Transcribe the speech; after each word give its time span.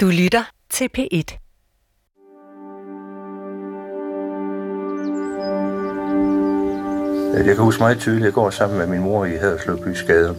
Du 0.00 0.06
lytter 0.06 0.50
til 0.70 0.88
P1. 0.98 1.38
Jeg 7.36 7.44
kan 7.44 7.56
huske 7.56 7.80
meget 7.80 7.98
tydeligt, 7.98 8.22
at 8.22 8.26
jeg 8.26 8.32
går 8.32 8.50
sammen 8.50 8.78
med 8.78 8.86
min 8.86 9.00
mor 9.00 9.24
i 9.24 9.36
Haderslev 9.36 9.84
Bys 9.84 10.02
Gade. 10.02 10.36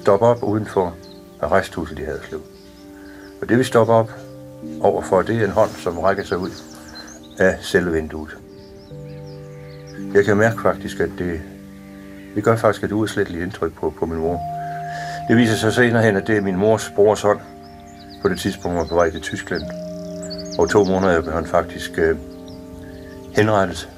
Stopper 0.00 0.26
op 0.26 0.42
udenfor 0.42 0.96
arresthuset 1.40 1.98
i 1.98 2.02
Haderslev. 2.02 2.40
Og 3.42 3.48
det 3.48 3.58
vi 3.58 3.64
stopper 3.64 3.94
op 3.94 4.10
overfor, 4.80 5.22
det 5.22 5.36
er 5.36 5.44
en 5.44 5.50
hånd, 5.50 5.70
som 5.70 5.98
rækker 5.98 6.24
sig 6.24 6.38
ud 6.38 6.50
af 7.38 7.58
selve 7.60 7.92
vinduet. 7.92 8.36
Jeg 10.14 10.24
kan 10.24 10.36
mærke 10.36 10.62
faktisk, 10.62 11.00
at 11.00 11.10
det, 11.18 11.40
det 12.34 12.44
gør 12.44 12.56
faktisk 12.56 12.84
et 12.84 12.92
udsletteligt 12.92 13.44
indtryk 13.44 13.72
på, 13.74 13.94
på 13.98 14.06
min 14.06 14.18
mor. 14.18 14.40
Det 15.28 15.36
viser 15.36 15.56
sig 15.56 15.72
senere 15.72 16.02
hen, 16.02 16.16
at 16.16 16.26
det 16.26 16.36
er 16.36 16.40
min 16.40 16.56
mors 16.56 16.92
brors 16.96 17.22
hånd, 17.22 17.40
på 18.22 18.28
det 18.28 18.40
tidspunkt 18.40 18.76
var 18.78 18.84
på 18.84 18.94
vej 18.94 19.10
til 19.10 19.20
Tyskland. 19.20 19.62
Og 20.58 20.70
to 20.70 20.84
måneder 20.84 21.20
blev 21.22 21.34
han 21.34 21.46
faktisk 21.46 21.98
øh, 21.98 22.16
henrettet 23.36 23.88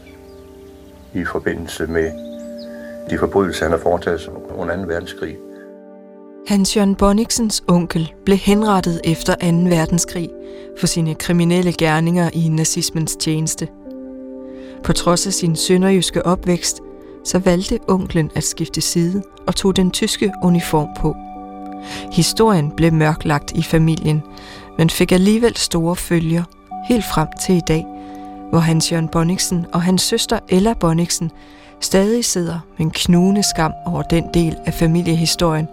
i 1.15 1.25
forbindelse 1.25 1.87
med 1.87 2.11
de 3.11 3.19
forbrydelser, 3.19 3.65
han 3.65 3.73
har 3.73 3.79
foretaget 3.79 4.21
sig 4.21 4.33
under 4.59 4.77
2. 4.77 4.83
verdenskrig. 4.83 5.37
Hans 6.49 6.77
Jørgen 6.77 6.95
Bonniksens 6.95 7.65
onkel 7.69 8.13
blev 8.25 8.39
henrettet 8.39 9.01
efter 9.05 9.35
2. 9.35 9.47
verdenskrig 9.77 10.31
for 10.81 10.87
sine 10.87 11.15
kriminelle 11.15 11.73
gerninger 11.73 12.31
i 12.33 12.49
nazismens 12.49 13.17
tjeneste. 13.17 13.69
På 14.85 14.93
trods 14.93 15.27
af 15.27 15.33
sin 15.33 15.57
sønderjyske 15.57 16.27
opvækst, 16.27 16.81
så 17.25 17.39
valgte 17.39 17.79
onklen 17.89 18.31
at 18.35 18.45
skifte 18.45 18.81
side 18.81 19.23
og 19.47 19.57
tog 19.57 19.77
den 19.77 19.91
tyske 19.91 20.33
uniform 20.43 20.89
på. 21.01 21.17
Historien 22.13 22.71
blev 22.71 22.93
mørklagt 22.93 23.53
i 23.53 23.63
familien, 23.63 24.23
men 24.79 24.91
fik 24.91 25.13
alligevel 25.13 25.57
store 25.57 25.97
følger, 25.97 26.43
helt 26.89 27.05
frem 27.05 27.29
til 27.47 27.55
i 27.55 27.63
dag, 27.69 27.87
hvor 28.51 28.59
Hans 28.59 28.93
Jørgen 28.93 29.09
Bonniksen 29.09 29.67
og 29.73 29.83
hans 29.83 30.03
søster 30.03 30.39
Ella 30.49 30.73
Bonniksen 30.73 31.31
stadig 31.81 32.25
sidder 32.25 32.59
med 32.79 32.87
en 32.87 32.91
knugende 32.91 33.43
skam 33.43 33.73
over 33.87 34.03
den 34.03 34.25
del 34.35 34.57
af 34.67 34.75
familiehistorien, 34.75 35.69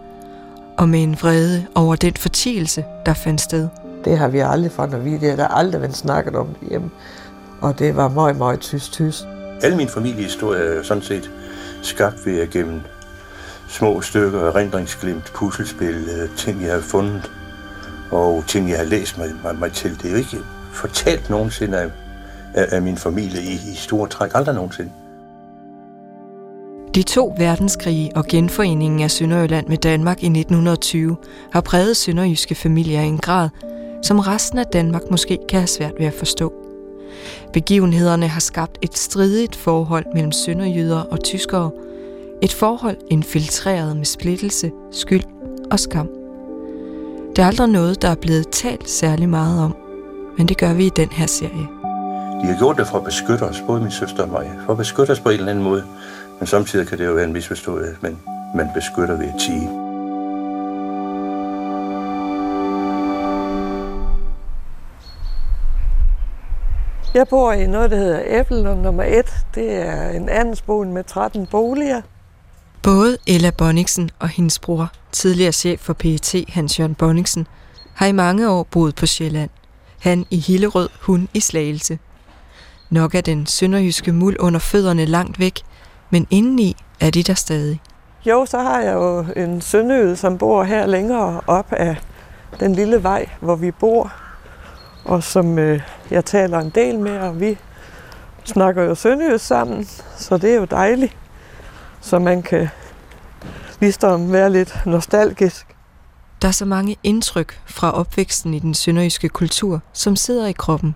og 0.77 0.89
med 0.89 1.03
en 1.03 1.17
vrede 1.21 1.65
over 1.75 1.95
den 1.95 2.13
fortielse, 2.13 2.85
der 3.05 3.13
fandt 3.13 3.41
sted. 3.41 3.67
Det 4.05 4.17
har 4.17 4.27
vi 4.27 4.39
aldrig 4.39 4.71
fået 4.71 4.93
at 4.93 5.05
vide. 5.05 5.19
Det 5.19 5.31
er 5.31 5.35
der 5.35 5.47
aldrig 5.47 5.81
været 5.81 5.95
snakket 5.95 6.35
om 6.35 6.47
hjemme. 6.69 6.89
Og 7.61 7.79
det 7.79 7.95
var 7.95 8.07
meget, 8.07 8.37
meget 8.37 8.59
tyst, 8.59 8.93
tyst. 8.93 9.27
Alle 9.63 9.77
min 9.77 9.87
familiehistorie 9.87 10.61
er 10.61 10.83
sådan 10.83 11.03
set 11.03 11.31
skabt 11.81 12.25
ved 12.25 12.41
at 12.41 12.49
gennem 12.49 12.81
små 13.71 14.01
stykker, 14.01 14.39
erindringsglimt, 14.39 15.31
puslespil, 15.33 15.95
øh, 15.95 16.37
ting, 16.37 16.63
jeg 16.63 16.73
har 16.73 16.81
fundet, 16.81 17.31
og 18.11 18.43
ting, 18.47 18.69
jeg 18.69 18.77
har 18.77 18.85
læst 18.85 19.17
mig, 19.17 19.27
mig, 19.43 19.55
mig 19.55 19.71
til. 19.71 19.97
Det 19.97 20.05
er 20.05 20.11
jo 20.11 20.17
ikke 20.17 20.37
fortalt 20.73 21.29
nogensinde 21.29 21.77
af, 21.77 21.89
af, 22.53 22.67
af 22.71 22.81
min 22.81 22.97
familie 22.97 23.41
i, 23.41 23.53
i 23.53 23.75
store 23.75 24.07
træk. 24.07 24.31
Aldrig 24.33 24.55
nogensinde. 24.55 24.91
De 26.95 27.03
to 27.03 27.35
verdenskrige 27.37 28.11
og 28.15 28.25
genforeningen 28.25 28.99
af 29.01 29.11
Sønderjylland 29.11 29.67
med 29.67 29.77
Danmark 29.77 30.23
i 30.23 30.25
1920 30.25 31.17
har 31.51 31.61
præget 31.61 31.97
sønderjyske 31.97 32.55
familier 32.55 33.01
i 33.01 33.07
en 33.07 33.17
grad, 33.17 33.49
som 34.03 34.19
resten 34.19 34.59
af 34.59 34.65
Danmark 34.65 35.01
måske 35.11 35.37
kan 35.49 35.59
have 35.59 35.67
svært 35.67 35.93
ved 35.99 36.05
at 36.05 36.13
forstå. 36.13 36.53
Begivenhederne 37.53 38.27
har 38.27 38.39
skabt 38.39 38.77
et 38.81 38.97
stridigt 38.97 39.55
forhold 39.55 40.05
mellem 40.13 40.31
sønderjyder 40.31 40.99
og 40.99 41.23
tyskere, 41.23 41.71
et 42.41 42.53
forhold 42.53 42.97
infiltreret 43.09 43.97
med 43.97 44.05
splittelse, 44.05 44.71
skyld 44.91 45.23
og 45.71 45.79
skam. 45.79 46.09
Det 47.35 47.39
er 47.39 47.47
aldrig 47.47 47.67
noget, 47.67 48.01
der 48.01 48.07
er 48.07 48.15
blevet 48.15 48.49
talt 48.51 48.89
særlig 48.89 49.29
meget 49.29 49.63
om, 49.63 49.75
men 50.37 50.47
det 50.47 50.57
gør 50.57 50.73
vi 50.73 50.85
i 50.85 50.91
den 50.95 51.09
her 51.09 51.27
serie. 51.27 51.67
De 52.41 52.47
har 52.47 52.57
gjort 52.57 52.77
det 52.77 52.87
for 52.87 52.97
at 52.97 53.03
beskytte 53.03 53.43
os, 53.43 53.63
både 53.67 53.81
min 53.81 53.91
søster 53.91 54.23
og 54.23 54.29
mig, 54.29 54.51
for 54.65 54.71
at 54.71 54.77
beskytte 54.77 55.11
os 55.11 55.19
på 55.19 55.29
en 55.29 55.35
eller 55.35 55.51
anden 55.51 55.63
måde. 55.63 55.83
Men 56.39 56.47
samtidig 56.47 56.87
kan 56.87 56.97
det 56.97 57.05
jo 57.05 57.13
være 57.13 57.25
en 57.25 57.33
misforstået, 57.33 57.97
men 58.01 58.19
man 58.55 58.69
beskytter 58.75 59.17
ved 59.17 59.25
at 59.25 59.39
tige. 59.39 59.69
Jeg 67.13 67.27
bor 67.29 67.51
i 67.51 67.67
noget, 67.67 67.91
der 67.91 67.97
hedder 67.97 68.21
Æppelund 68.25 68.81
nummer 68.81 69.03
1. 69.03 69.25
Det 69.55 69.73
er 69.73 70.09
en 70.09 70.29
andensbolig 70.29 70.93
med 70.93 71.03
13 71.03 71.47
boliger. 71.47 72.01
Både 72.83 73.17
Ella 73.27 73.49
Bonniksen 73.49 74.09
og 74.19 74.29
hendes 74.29 74.59
bror, 74.59 74.91
tidligere 75.11 75.51
chef 75.51 75.79
for 75.79 75.93
PET 75.93 76.45
Hans 76.49 76.79
Jørgen 76.79 76.95
Bonniksen, 76.95 77.47
har 77.93 78.05
i 78.05 78.11
mange 78.11 78.49
år 78.49 78.63
boet 78.63 78.95
på 78.95 79.05
Sjælland. 79.05 79.49
Han 79.99 80.25
i 80.29 80.37
Hillerød, 80.37 80.89
hun 81.01 81.29
i 81.33 81.39
Slagelse. 81.39 81.99
Nok 82.89 83.15
er 83.15 83.21
den 83.21 83.45
sønderjyske 83.45 84.11
muld 84.11 84.35
under 84.39 84.59
fødderne 84.59 85.05
langt 85.05 85.39
væk, 85.39 85.59
men 86.09 86.27
indeni 86.29 86.75
er 86.99 87.09
de 87.09 87.23
der 87.23 87.33
stadig. 87.33 87.81
Jo, 88.25 88.45
så 88.45 88.59
har 88.59 88.81
jeg 88.81 88.93
jo 88.93 89.25
en 89.35 89.61
sønderjyde, 89.61 90.15
som 90.15 90.37
bor 90.37 90.63
her 90.63 90.85
længere 90.85 91.41
op 91.47 91.73
af 91.73 91.95
den 92.59 92.75
lille 92.75 93.03
vej, 93.03 93.29
hvor 93.39 93.55
vi 93.55 93.71
bor, 93.71 94.13
og 95.05 95.23
som 95.23 95.59
øh, 95.59 95.81
jeg 96.11 96.25
taler 96.25 96.59
en 96.59 96.69
del 96.69 96.99
med, 96.99 97.19
og 97.19 97.39
vi 97.39 97.57
snakker 98.43 98.83
jo 98.83 98.95
sønderjysk 98.95 99.45
sammen, 99.45 99.87
så 100.17 100.37
det 100.37 100.51
er 100.51 100.55
jo 100.55 100.65
dejligt, 100.65 101.17
så 102.01 102.19
man 102.19 102.43
kan 102.43 102.69
ligesom 103.79 104.31
være 104.31 104.49
lidt 104.49 104.73
nostalgisk. 104.85 105.75
Der 106.41 106.47
er 106.47 106.51
så 106.51 106.65
mange 106.65 106.97
indtryk 107.03 107.59
fra 107.65 107.91
opvæksten 107.91 108.53
i 108.53 108.59
den 108.59 108.73
sønderjyske 108.73 109.29
kultur, 109.29 109.81
som 109.93 110.15
sidder 110.15 110.47
i 110.47 110.51
kroppen, 110.51 110.95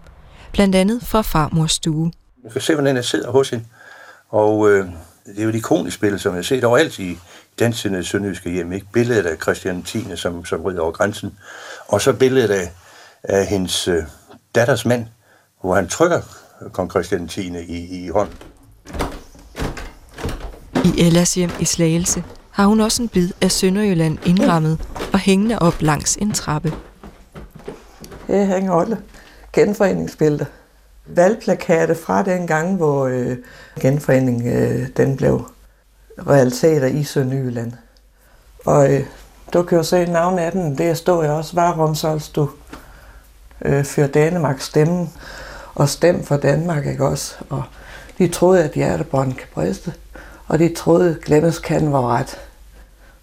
blandt 0.52 0.76
andet 0.76 1.04
fra 1.04 1.22
farmors 1.22 1.72
stue. 1.72 2.12
Jeg 2.44 2.52
kan 2.52 2.62
se, 2.62 2.74
hvordan 2.74 2.96
jeg 2.96 3.06
sidder 3.06 3.32
hos 3.32 3.50
hende, 3.50 3.66
og 4.30 4.70
øh, 4.72 4.88
det 5.26 5.40
er 5.40 5.44
jo 5.44 5.50
et 5.50 5.56
ikonisk 5.56 6.00
billede, 6.00 6.22
som 6.22 6.32
jeg 6.32 6.38
har 6.38 6.44
set 6.44 6.64
overalt 6.64 7.00
i 7.00 7.20
dansende 7.60 8.04
sønderjyske 8.04 8.50
hjem. 8.50 8.72
Ikke? 8.72 8.88
Billedet 8.94 9.26
af 9.26 9.38
Christian 9.38 9.84
10. 9.84 10.16
som, 10.16 10.46
som 10.46 10.62
rider 10.62 10.82
over 10.82 10.92
grænsen, 10.92 11.38
og 11.88 12.02
så 12.02 12.14
billedet 12.14 12.52
af, 12.52 12.72
af 13.24 13.46
hendes 13.46 13.88
øh, 13.88 14.04
datters 14.56 14.86
mand, 14.86 15.06
hvor 15.62 15.76
han 15.76 15.88
trykker 15.88 16.22
kong 16.74 16.90
Christian 16.90 17.28
10. 17.28 17.42
i, 17.58 18.06
i 18.06 18.10
hånden. 18.10 18.36
I 20.86 21.02
Ellas 21.02 21.34
hjem 21.34 21.50
i 21.60 21.66
Slagelse 21.66 22.24
har 22.52 22.66
hun 22.66 22.80
også 22.80 23.02
en 23.02 23.10
bid 23.10 23.30
af 23.42 23.52
Sønderjylland 23.52 24.18
indrammet 24.26 24.80
og 25.14 25.20
hængende 25.20 25.60
op 25.60 25.82
langs 25.82 26.16
en 26.16 26.32
trappe. 26.32 26.74
Her 28.28 28.46
hænger 28.46 28.74
alle 28.74 28.98
genforeningsbilleder. 29.54 30.46
Valgplakater 31.06 31.94
fra 31.94 32.24
den 32.24 32.48
gang, 32.48 32.76
hvor 32.76 33.06
øh, 33.06 33.38
genforeningen 33.82 34.48
øh, 34.58 34.88
den 34.98 35.18
blev 35.18 35.48
realiteter 36.28 36.88
i 36.88 37.04
Sønderjylland. 37.04 37.72
Og 38.66 38.94
øh, 38.94 39.06
du 39.54 39.64
kan 39.64 39.78
jo 39.78 39.84
se 39.84 40.06
navnet 40.06 40.40
af 40.40 40.52
den, 40.52 40.78
det 40.78 40.98
står 40.98 41.24
jeg 41.24 41.32
også, 41.32 41.56
Varumsols 41.56 42.30
du 42.30 42.50
øh, 43.62 43.86
for 43.86 44.08
Danmarks 44.08 44.66
stemmen, 44.66 45.14
og 45.76 45.90
stem 45.90 46.24
for 46.24 46.38
Danmark, 46.38 46.86
ikke 46.86 47.06
også? 47.06 47.36
Og 47.50 47.64
de 48.18 48.28
troede, 48.28 48.64
at 48.64 48.72
hjertebånd 48.72 49.34
kan 49.34 49.48
briste, 49.54 49.94
og 50.48 50.60
de 50.60 50.74
troede, 50.74 51.10
at 51.10 51.22
Glennes 51.22 51.60
kan 51.60 51.92
var 51.92 52.08
ret. 52.08 52.38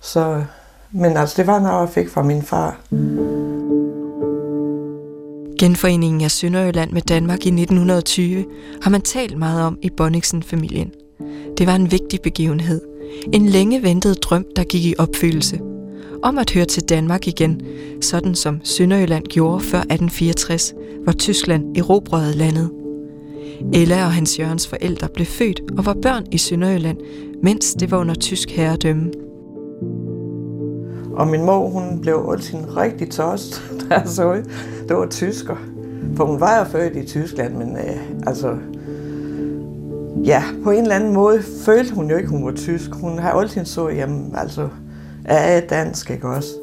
Så, 0.00 0.44
men 0.90 1.16
altså, 1.16 1.34
det 1.36 1.46
var 1.46 1.60
noget, 1.60 1.80
jeg 1.80 1.88
fik 1.88 2.08
fra 2.08 2.22
min 2.22 2.42
far. 2.42 2.80
Genforeningen 5.58 6.20
af 6.20 6.30
Sønderjylland 6.30 6.90
med 6.90 7.02
Danmark 7.02 7.38
i 7.46 7.48
1920 7.48 8.44
har 8.82 8.90
man 8.90 9.00
talt 9.00 9.38
meget 9.38 9.62
om 9.62 9.78
i 9.82 9.90
Bonniksen-familien. 9.90 10.92
Det 11.58 11.66
var 11.66 11.74
en 11.74 11.90
vigtig 11.90 12.20
begivenhed. 12.22 12.80
En 13.32 13.46
længe 13.46 13.82
ventet 13.82 14.22
drøm, 14.22 14.46
der 14.56 14.64
gik 14.64 14.84
i 14.84 14.94
opfyldelse. 14.98 15.60
Om 16.22 16.38
at 16.38 16.50
høre 16.50 16.64
til 16.64 16.82
Danmark 16.82 17.28
igen, 17.28 17.60
sådan 18.00 18.34
som 18.34 18.60
Sønderjylland 18.64 19.24
gjorde 19.24 19.60
før 19.60 19.78
1864, 19.78 20.74
hvor 21.02 21.12
Tyskland 21.12 21.76
erobrede 21.76 22.34
landet. 22.34 22.81
Ella 23.74 24.04
og 24.04 24.12
Hans 24.12 24.38
Jørgens 24.38 24.68
forældre 24.68 25.08
blev 25.08 25.26
født 25.26 25.60
og 25.78 25.86
var 25.86 25.96
børn 26.02 26.26
i 26.30 26.38
Sønderjylland, 26.38 26.98
mens 27.42 27.74
det 27.74 27.90
var 27.90 27.98
under 27.98 28.14
tysk 28.14 28.50
herredømme. 28.50 29.12
Og 31.14 31.28
min 31.28 31.42
mor, 31.44 31.68
hun 31.68 32.00
blev 32.00 32.28
altid 32.32 32.76
rigtig 32.76 33.10
tost, 33.10 33.62
da 33.80 33.94
jeg 33.94 34.08
så 34.08 34.42
det 34.88 34.96
var 34.96 35.06
tysker. 35.06 35.56
For 36.16 36.24
hun 36.24 36.40
var 36.40 36.58
jo 36.58 36.64
født 36.64 36.96
i 36.96 37.06
Tyskland, 37.06 37.54
men 37.54 37.76
øh, 37.76 38.26
altså... 38.26 38.56
Ja, 40.24 40.42
på 40.64 40.70
en 40.70 40.82
eller 40.82 40.94
anden 40.94 41.12
måde 41.12 41.42
følte 41.64 41.94
hun 41.94 42.10
jo 42.10 42.16
ikke, 42.16 42.28
hun 42.28 42.44
var 42.44 42.52
tysk. 42.52 42.90
Hun 42.94 43.18
har 43.18 43.32
altid 43.32 43.64
så, 43.64 43.88
jamen 43.88 44.34
altså, 44.36 44.68
er 45.24 45.52
jeg 45.52 45.70
dansk, 45.70 46.10
ikke 46.10 46.28
også? 46.28 46.61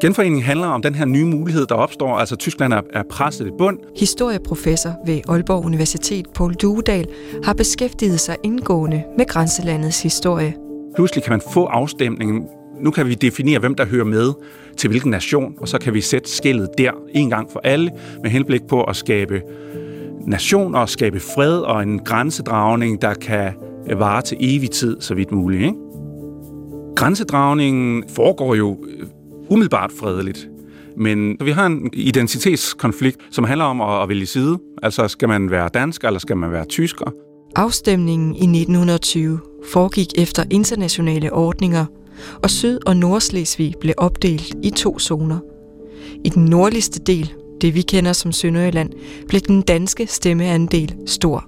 Genforeningen 0.00 0.42
handler 0.42 0.66
om 0.66 0.82
den 0.82 0.94
her 0.94 1.04
nye 1.04 1.24
mulighed, 1.24 1.66
der 1.66 1.74
opstår. 1.74 2.16
Altså 2.16 2.36
Tyskland 2.36 2.72
er, 2.72 2.80
er 2.92 3.02
presset 3.10 3.46
i 3.46 3.50
bund. 3.58 3.78
Historieprofessor 3.96 4.92
ved 5.06 5.20
Aalborg 5.28 5.64
Universitet, 5.64 6.26
Paul 6.34 6.54
Duedal, 6.54 7.06
har 7.44 7.52
beskæftiget 7.52 8.20
sig 8.20 8.36
indgående 8.42 9.02
med 9.18 9.26
grænselandets 9.26 10.02
historie. 10.02 10.54
Pludselig 10.96 11.24
kan 11.24 11.32
man 11.32 11.40
få 11.52 11.64
afstemningen 11.64 12.48
nu 12.80 12.90
kan 12.90 13.06
vi 13.06 13.14
definere, 13.14 13.58
hvem 13.58 13.74
der 13.74 13.86
hører 13.86 14.04
med 14.04 14.32
til 14.76 14.90
hvilken 14.90 15.10
nation, 15.10 15.54
og 15.58 15.68
så 15.68 15.78
kan 15.78 15.94
vi 15.94 16.00
sætte 16.00 16.30
skillet 16.30 16.68
der 16.78 16.90
en 17.14 17.30
gang 17.30 17.50
for 17.52 17.60
alle, 17.64 17.90
med 18.22 18.30
henblik 18.30 18.62
på 18.68 18.84
at 18.84 18.96
skabe 18.96 19.42
nation 20.26 20.74
og 20.74 20.88
skabe 20.88 21.20
fred 21.20 21.58
og 21.58 21.82
en 21.82 21.98
grænsedragning, 21.98 23.02
der 23.02 23.14
kan 23.14 23.52
vare 23.96 24.22
til 24.22 24.36
evig 24.40 24.70
tid, 24.70 25.00
så 25.00 25.14
vidt 25.14 25.32
muligt. 25.32 25.62
Ikke? 25.62 25.74
Grænsedragningen 26.96 28.04
foregår 28.08 28.54
jo 28.54 28.78
umiddelbart 29.50 29.92
fredeligt. 29.92 30.48
Men 30.96 31.36
vi 31.44 31.50
har 31.50 31.66
en 31.66 31.90
identitetskonflikt, 31.92 33.18
som 33.30 33.44
handler 33.44 33.64
om 33.64 33.80
at, 33.80 34.08
vælge 34.08 34.26
side. 34.26 34.58
Altså, 34.82 35.08
skal 35.08 35.28
man 35.28 35.50
være 35.50 35.68
dansk, 35.74 36.04
eller 36.04 36.18
skal 36.18 36.36
man 36.36 36.52
være 36.52 36.64
tysker? 36.64 37.12
Afstemningen 37.56 38.34
i 38.34 38.60
1920 38.60 39.40
foregik 39.72 40.08
efter 40.18 40.44
internationale 40.50 41.32
ordninger, 41.32 41.86
og 42.42 42.50
Syd- 42.50 42.78
og 42.86 42.96
Nordslesvig 42.96 43.74
blev 43.80 43.94
opdelt 43.96 44.54
i 44.62 44.70
to 44.70 44.98
zoner. 44.98 45.38
I 46.24 46.28
den 46.28 46.44
nordligste 46.44 47.00
del, 47.00 47.32
det 47.60 47.74
vi 47.74 47.82
kender 47.82 48.12
som 48.12 48.32
Sønderjylland, 48.32 48.90
blev 49.28 49.40
den 49.40 49.62
danske 49.62 50.06
stemmeandel 50.06 50.94
stor. 51.06 51.46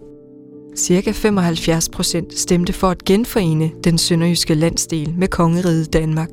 Cirka 0.76 1.10
75 1.12 1.88
procent 1.88 2.38
stemte 2.38 2.72
for 2.72 2.88
at 2.88 3.04
genforene 3.04 3.70
den 3.84 3.98
sønderjyske 3.98 4.54
landsdel 4.54 5.14
med 5.18 5.28
kongeriget 5.28 5.92
Danmark, 5.92 6.28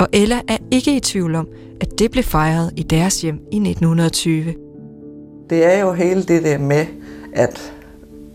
og 0.00 0.08
Ella 0.12 0.40
er 0.48 0.56
ikke 0.70 0.96
i 0.96 1.00
tvivl 1.00 1.34
om, 1.34 1.48
at 1.80 1.98
det 1.98 2.10
blev 2.10 2.24
fejret 2.24 2.72
i 2.76 2.82
deres 2.82 3.22
hjem 3.22 3.34
i 3.34 3.56
1920. 3.56 4.54
Det 5.50 5.64
er 5.64 5.78
jo 5.78 5.92
hele 5.92 6.22
det 6.22 6.42
der 6.42 6.58
med, 6.58 6.86
at, 7.32 7.72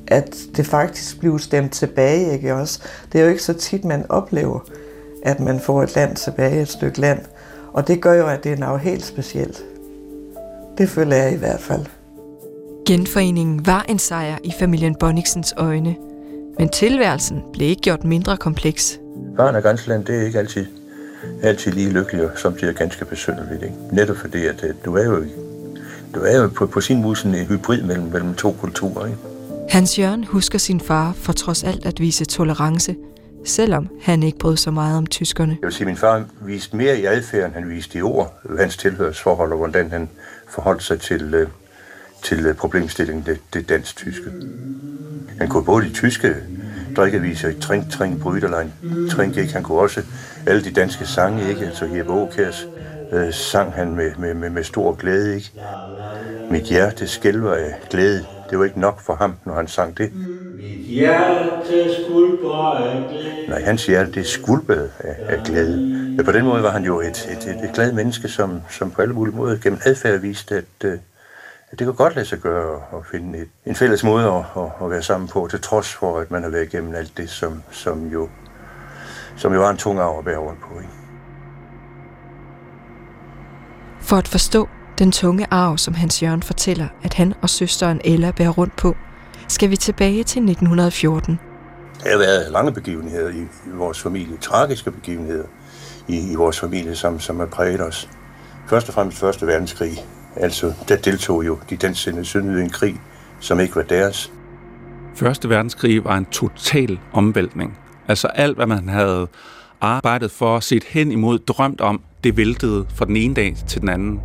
at 0.07 0.37
det 0.57 0.65
faktisk 0.65 1.19
bliver 1.19 1.37
stemt 1.37 1.71
tilbage, 1.71 2.33
ikke 2.33 2.55
også? 2.55 2.81
Det 3.11 3.19
er 3.19 3.23
jo 3.23 3.29
ikke 3.29 3.43
så 3.43 3.53
tit, 3.53 3.85
man 3.85 4.05
oplever, 4.09 4.59
at 5.23 5.39
man 5.39 5.59
får 5.59 5.83
et 5.83 5.95
land 5.95 6.15
tilbage, 6.15 6.61
et 6.61 6.67
stykke 6.67 7.01
land. 7.01 7.19
Og 7.73 7.87
det 7.87 8.01
gør 8.01 8.13
jo, 8.13 8.27
at 8.27 8.43
det 8.43 8.51
er 8.51 8.57
noget 8.57 8.81
helt 8.81 9.05
specielt. 9.05 9.63
Det 10.77 10.89
føler 10.89 11.15
jeg 11.15 11.33
i 11.33 11.37
hvert 11.37 11.59
fald. 11.59 11.85
Genforeningen 12.87 13.65
var 13.65 13.85
en 13.89 13.99
sejr 13.99 14.37
i 14.43 14.53
familien 14.59 14.95
Bonniksens 14.99 15.53
øjne, 15.57 15.95
men 16.59 16.69
tilværelsen 16.69 17.41
blev 17.53 17.69
ikke 17.69 17.81
gjort 17.81 18.03
mindre 18.03 18.37
kompleks. 18.37 18.99
Barn 19.37 19.55
af 19.55 19.63
grænseland, 19.63 20.05
det 20.05 20.21
er 20.21 20.25
ikke 20.25 20.39
altid, 20.39 20.65
altid 21.43 21.71
lige 21.71 21.89
lykkelig, 21.89 22.23
og 22.25 22.31
samtidig 22.35 22.75
ganske 22.75 23.05
besynderligt. 23.05 23.63
Ikke? 23.63 23.75
Netop 23.91 24.17
fordi, 24.17 24.45
at 24.45 24.63
øh, 24.63 24.73
du 24.85 24.95
er 24.95 25.03
jo, 25.03 25.23
du 26.15 26.19
er 26.19 26.37
jo 26.37 26.47
på, 26.47 26.65
på 26.65 26.81
sin 26.81 27.01
måde 27.01 27.15
sådan 27.15 27.35
en 27.35 27.45
hybrid 27.45 27.81
mellem, 27.81 28.05
mellem 28.05 28.33
to 28.33 28.51
kulturer. 28.51 29.05
Ikke? 29.05 29.17
Hans 29.69 29.99
Jørgen 29.99 30.23
husker 30.23 30.57
sin 30.57 30.79
far 30.79 31.13
for 31.13 31.33
trods 31.33 31.63
alt 31.63 31.85
at 31.85 31.99
vise 31.99 32.25
tolerance, 32.25 32.95
selvom 33.45 33.87
han 34.01 34.23
ikke 34.23 34.39
brød 34.39 34.57
så 34.57 34.71
meget 34.71 34.97
om 34.97 35.07
tyskerne. 35.07 35.57
Jeg 35.61 35.67
vil 35.67 35.73
sige, 35.73 35.81
at 35.81 35.87
min 35.87 35.97
far 35.97 36.25
viste 36.41 36.77
mere 36.77 36.99
i 36.99 37.05
adfærd, 37.05 37.45
end 37.45 37.53
han 37.53 37.69
viste 37.69 37.97
i 37.97 38.01
ord, 38.01 38.39
hans 38.59 38.77
tilhørsforhold 38.77 39.51
og 39.51 39.57
hvordan 39.57 39.91
han 39.91 40.09
forholdt 40.49 40.83
sig 40.83 40.99
til, 41.01 41.33
øh, 41.33 41.47
til 42.23 42.45
øh, 42.45 42.55
problemstillingen, 42.55 43.25
det, 43.25 43.39
det 43.53 43.69
dansk-tyske. 43.69 44.31
Han 45.39 45.47
kunne 45.47 45.65
både 45.65 45.85
de 45.85 45.93
tyske 45.93 46.35
drikkeviser, 46.95 47.51
Trink, 47.61 47.91
Trink, 47.91 48.19
Bryderlein, 48.19 48.73
Trink, 49.09 49.37
ikke? 49.37 49.53
Han 49.53 49.63
kunne 49.63 49.79
også 49.79 50.01
alle 50.47 50.63
de 50.63 50.71
danske 50.71 51.05
sange, 51.05 51.49
ikke? 51.49 51.65
Altså 51.65 51.85
Jeppe 51.85 52.11
Aukærs 52.11 52.67
øh, 53.11 53.33
sang 53.33 53.73
han 53.73 53.95
med, 53.95 54.11
med, 54.19 54.33
med, 54.33 54.49
med 54.49 54.63
stor 54.63 54.95
glæde, 54.95 55.35
ikke? 55.35 55.51
Mit 56.51 56.63
hjerte 56.63 57.07
skælver 57.07 57.53
af 57.53 57.75
glæde. 57.89 58.25
Det 58.49 58.59
var 58.59 58.65
ikke 58.65 58.79
nok 58.79 59.01
for 59.01 59.15
ham, 59.15 59.35
når 59.45 59.53
han 59.53 59.67
sang 59.67 59.97
det. 59.97 60.11
Mit 60.55 60.85
hjerte 60.85 62.03
skulper 62.03 62.75
af 62.75 63.09
glæde. 63.09 63.49
Nej, 63.49 63.61
hans 63.61 63.85
hjerte, 63.85 64.11
det 64.11 64.25
skulpede 64.27 64.89
af, 64.99 65.15
af 65.27 65.43
glæde. 65.45 65.97
Ja, 66.17 66.23
på 66.23 66.31
den 66.31 66.45
måde 66.45 66.63
var 66.63 66.71
han 66.71 66.83
jo 66.83 67.01
et, 67.01 67.07
et, 67.07 67.47
et, 67.47 67.63
et 67.63 67.73
glad 67.73 67.91
menneske, 67.91 68.27
som, 68.27 68.61
som 68.69 68.91
på 68.91 69.01
alle 69.01 69.13
mulige 69.13 69.35
måder 69.35 69.57
gennem 69.57 69.79
adfærd 69.85 70.19
viste, 70.19 70.55
at, 70.55 70.63
øh, 70.85 70.97
at 71.71 71.79
det 71.79 71.87
kunne 71.87 71.95
godt 71.95 72.15
lade 72.15 72.25
sig 72.25 72.39
gøre 72.39 72.81
at 72.93 72.99
finde 73.11 73.39
et, 73.39 73.47
en 73.65 73.75
fælles 73.75 74.03
måde 74.03 74.25
at, 74.25 74.63
at, 74.63 74.71
at 74.83 74.89
være 74.89 75.01
sammen 75.01 75.27
på, 75.27 75.47
til 75.51 75.61
trods 75.61 75.93
for, 75.93 76.19
at 76.19 76.31
man 76.31 76.43
har 76.43 76.49
været 76.49 76.63
igennem 76.73 76.95
alt 76.95 77.17
det, 77.17 77.29
som, 77.29 77.63
som, 77.71 78.07
jo, 78.07 78.29
som 79.37 79.53
jo 79.53 79.59
var 79.59 79.69
en 79.69 79.77
tung 79.77 79.99
arv 79.99 80.17
at 80.19 80.25
bære 80.25 80.37
rundt 80.37 80.61
på. 80.61 80.79
Ikke? 80.79 80.91
For 83.99 84.17
at 84.17 84.27
forstå 84.27 84.69
den 84.99 85.11
tunge 85.11 85.47
arv, 85.51 85.77
som 85.77 85.93
Hans 85.93 86.23
Jørgen 86.23 86.43
fortæller, 86.43 86.87
at 87.03 87.13
han 87.13 87.33
og 87.41 87.49
søsteren 87.49 88.01
Ella 88.03 88.31
bærer 88.31 88.49
rundt 88.49 88.75
på, 88.75 88.95
skal 89.47 89.69
vi 89.69 89.75
tilbage 89.75 90.23
til 90.23 90.39
1914. 90.39 91.39
Der 92.03 92.11
har 92.11 92.17
været 92.17 92.51
lange 92.51 92.71
begivenheder 92.71 93.29
i, 93.29 93.41
i 93.41 93.69
vores 93.73 94.01
familie, 94.01 94.37
tragiske 94.37 94.91
begivenheder 94.91 95.45
i, 96.07 96.31
i 96.31 96.35
vores 96.35 96.59
familie, 96.59 96.95
som, 96.95 97.19
som 97.19 97.39
har 97.39 97.45
præget 97.45 97.81
os. 97.81 98.09
Først 98.67 98.87
og 98.87 98.93
fremmest 98.93 99.19
Første 99.19 99.47
Verdenskrig. 99.47 100.05
Altså, 100.35 100.73
der 100.87 100.95
deltog 100.95 101.45
jo 101.45 101.59
de 101.69 101.77
dansende 101.77 102.25
syndede 102.25 102.59
i 102.59 102.63
en 102.63 102.69
krig, 102.69 103.01
som 103.39 103.59
ikke 103.59 103.75
var 103.75 103.81
deres. 103.81 104.31
Første 105.15 105.49
verdenskrig 105.49 106.03
var 106.03 106.17
en 106.17 106.25
total 106.25 106.99
omvæltning. 107.13 107.77
Altså 108.07 108.27
alt, 108.27 108.55
hvad 108.55 108.67
man 108.67 108.89
havde 108.89 109.27
arbejdet 109.81 110.31
for, 110.31 110.59
set 110.59 110.83
hen 110.83 111.11
imod, 111.11 111.39
drømt 111.39 111.81
om, 111.81 112.01
det 112.23 112.37
væltede 112.37 112.85
fra 112.95 113.05
den 113.05 113.17
ene 113.17 113.33
dag 113.33 113.55
til 113.67 113.81
den 113.81 113.89
anden. 113.89 114.19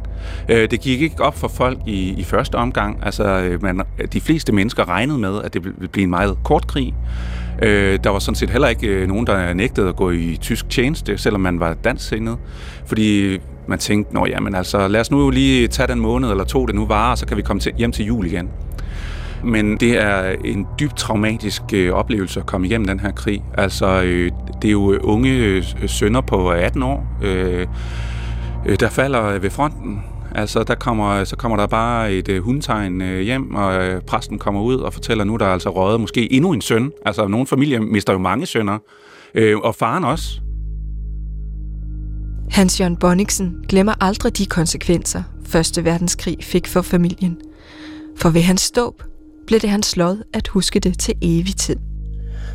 Øh, 0.49 0.71
det 0.71 0.81
gik 0.81 1.03
ikke 1.03 1.23
op 1.23 1.39
for 1.39 1.49
folk 1.49 1.79
i, 1.87 2.15
i 2.19 2.25
første 2.25 2.55
omgang. 2.55 2.99
Altså, 3.03 3.25
øh, 3.25 3.63
man, 3.63 3.83
de 4.13 4.21
fleste 4.21 4.53
mennesker 4.53 4.89
regnede 4.89 5.19
med, 5.19 5.43
at 5.43 5.55
det 5.55 5.65
ville 5.65 5.89
blive 5.89 6.05
en 6.05 6.11
meget 6.11 6.39
kort 6.45 6.67
krig. 6.67 6.95
Øh, 7.63 7.99
der 8.05 8.11
var 8.11 8.19
sådan 8.19 8.37
set 8.37 8.51
heller 8.51 8.69
ikke 8.69 8.87
øh, 8.87 9.09
nogen, 9.09 9.27
der 9.27 9.55
nægtede 9.55 9.89
at 9.89 9.97
gå 9.97 10.11
i 10.11 10.39
tysk 10.41 10.71
tjeneste, 10.71 11.19
selvom 11.19 11.41
man 11.41 11.61
var 11.61 11.75
dansksindet. 11.75 12.39
Fordi 12.87 13.39
man 13.67 13.79
tænkte, 13.79 14.15
nå 14.15 14.27
jamen 14.27 14.55
altså, 14.55 14.89
lad 14.89 15.01
os 15.01 15.11
nu 15.11 15.31
lige 15.31 15.69
tage 15.69 15.87
den 15.87 16.01
måned 16.01 16.31
eller 16.31 16.45
to, 16.45 16.67
det 16.67 16.75
nu 16.75 16.87
varer, 16.87 17.15
så 17.15 17.27
kan 17.27 17.37
vi 17.37 17.43
komme 17.43 17.61
til, 17.61 17.73
hjem 17.79 17.93
til 17.93 18.05
jul 18.05 18.27
igen. 18.27 18.51
Men 19.45 19.77
det 19.77 20.03
er 20.03 20.37
en 20.45 20.67
dybt 20.81 20.97
traumatisk 20.97 21.63
øh, 21.75 21.93
oplevelse 21.93 22.41
at 22.41 22.47
komme 22.47 22.67
igennem 22.67 22.87
den 22.87 23.01
her 23.01 23.11
krig. 23.11 23.45
Altså, 23.55 24.03
øh, 24.03 24.31
det 24.63 24.69
er 24.69 24.73
jo 24.73 24.93
øh, 24.93 25.01
unge 25.03 25.31
øh, 25.31 25.65
sønner 25.87 26.21
på 26.21 26.51
18 26.51 26.83
år, 26.83 27.07
øh, 27.23 27.67
øh, 28.67 28.81
der 28.81 28.89
falder 28.89 29.25
øh, 29.25 29.43
ved 29.43 29.51
fronten. 29.51 30.03
Altså, 30.35 30.63
der 30.65 30.75
kommer, 30.75 31.25
så 31.25 31.37
kommer 31.37 31.57
der 31.57 31.67
bare 31.67 32.13
et 32.13 32.29
øh, 32.29 32.43
hundtegn 32.43 33.01
øh, 33.01 33.21
hjem, 33.21 33.55
og 33.55 33.85
øh, 33.85 34.01
præsten 34.01 34.39
kommer 34.39 34.61
ud 34.63 34.77
og 34.77 34.93
fortæller, 34.93 35.25
nu 35.25 35.37
der 35.37 35.47
er 35.47 35.53
altså 35.53 35.71
røget 35.71 36.01
måske 36.01 36.33
endnu 36.33 36.53
en 36.53 36.61
søn. 36.61 36.93
Altså, 37.07 37.27
nogle 37.27 37.47
familier 37.47 37.81
mister 37.81 38.13
jo 38.13 38.19
mange 38.19 38.47
sønner, 38.47 38.79
øh, 39.35 39.59
og 39.59 39.75
faren 39.75 40.05
også. 40.05 40.41
Hans 42.51 42.81
Jørgen 42.81 42.97
Bonniksen 42.97 43.55
glemmer 43.69 43.95
aldrig 44.01 44.39
de 44.39 44.47
konsekvenser, 44.47 45.23
Første 45.47 45.85
Verdenskrig 45.85 46.37
fik 46.41 46.67
for 46.67 46.83
familien. 46.83 47.37
For 48.17 48.31
ved 48.31 48.43
hans 48.43 48.61
ståb 48.61 49.03
blev 49.47 49.61
det 49.61 49.71
hans 49.71 49.97
lod 49.97 50.23
at 50.35 50.49
huske 50.49 50.81
det 50.81 50.99
til 50.99 51.15
evig 51.23 51.57
tid. 51.57 51.77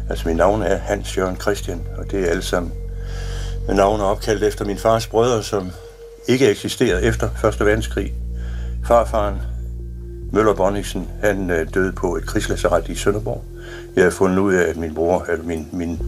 Altså, 0.09 0.27
mit 0.27 0.37
navn 0.37 0.61
er 0.61 0.77
Hans 0.77 1.17
Jørgen 1.17 1.35
Christian, 1.35 1.81
og 1.97 2.11
det 2.11 2.19
er 2.19 2.29
alle 2.29 2.41
sammen 2.41 2.71
navne 3.75 4.03
opkaldt 4.03 4.43
efter 4.43 4.65
min 4.65 4.77
fars 4.77 5.07
brødre, 5.07 5.43
som 5.43 5.71
ikke 6.27 6.49
eksisterede 6.49 7.03
efter 7.03 7.29
Første 7.35 7.65
Verdenskrig. 7.65 8.13
Farfaren, 8.85 9.35
Møller 10.31 10.53
Bonniksen, 10.53 11.07
han 11.21 11.49
øh, 11.49 11.67
døde 11.73 11.91
på 11.91 12.15
et 12.15 12.25
krigslasseret 12.25 12.89
i 12.89 12.95
Sønderborg. 12.95 13.43
Jeg 13.95 14.03
har 14.03 14.11
fundet 14.11 14.37
ud 14.37 14.53
af, 14.53 14.69
at 14.69 14.77
min 14.77 14.95
bror, 14.95 15.25
eller 15.29 15.45
min, 15.45 15.67
min, 15.73 15.99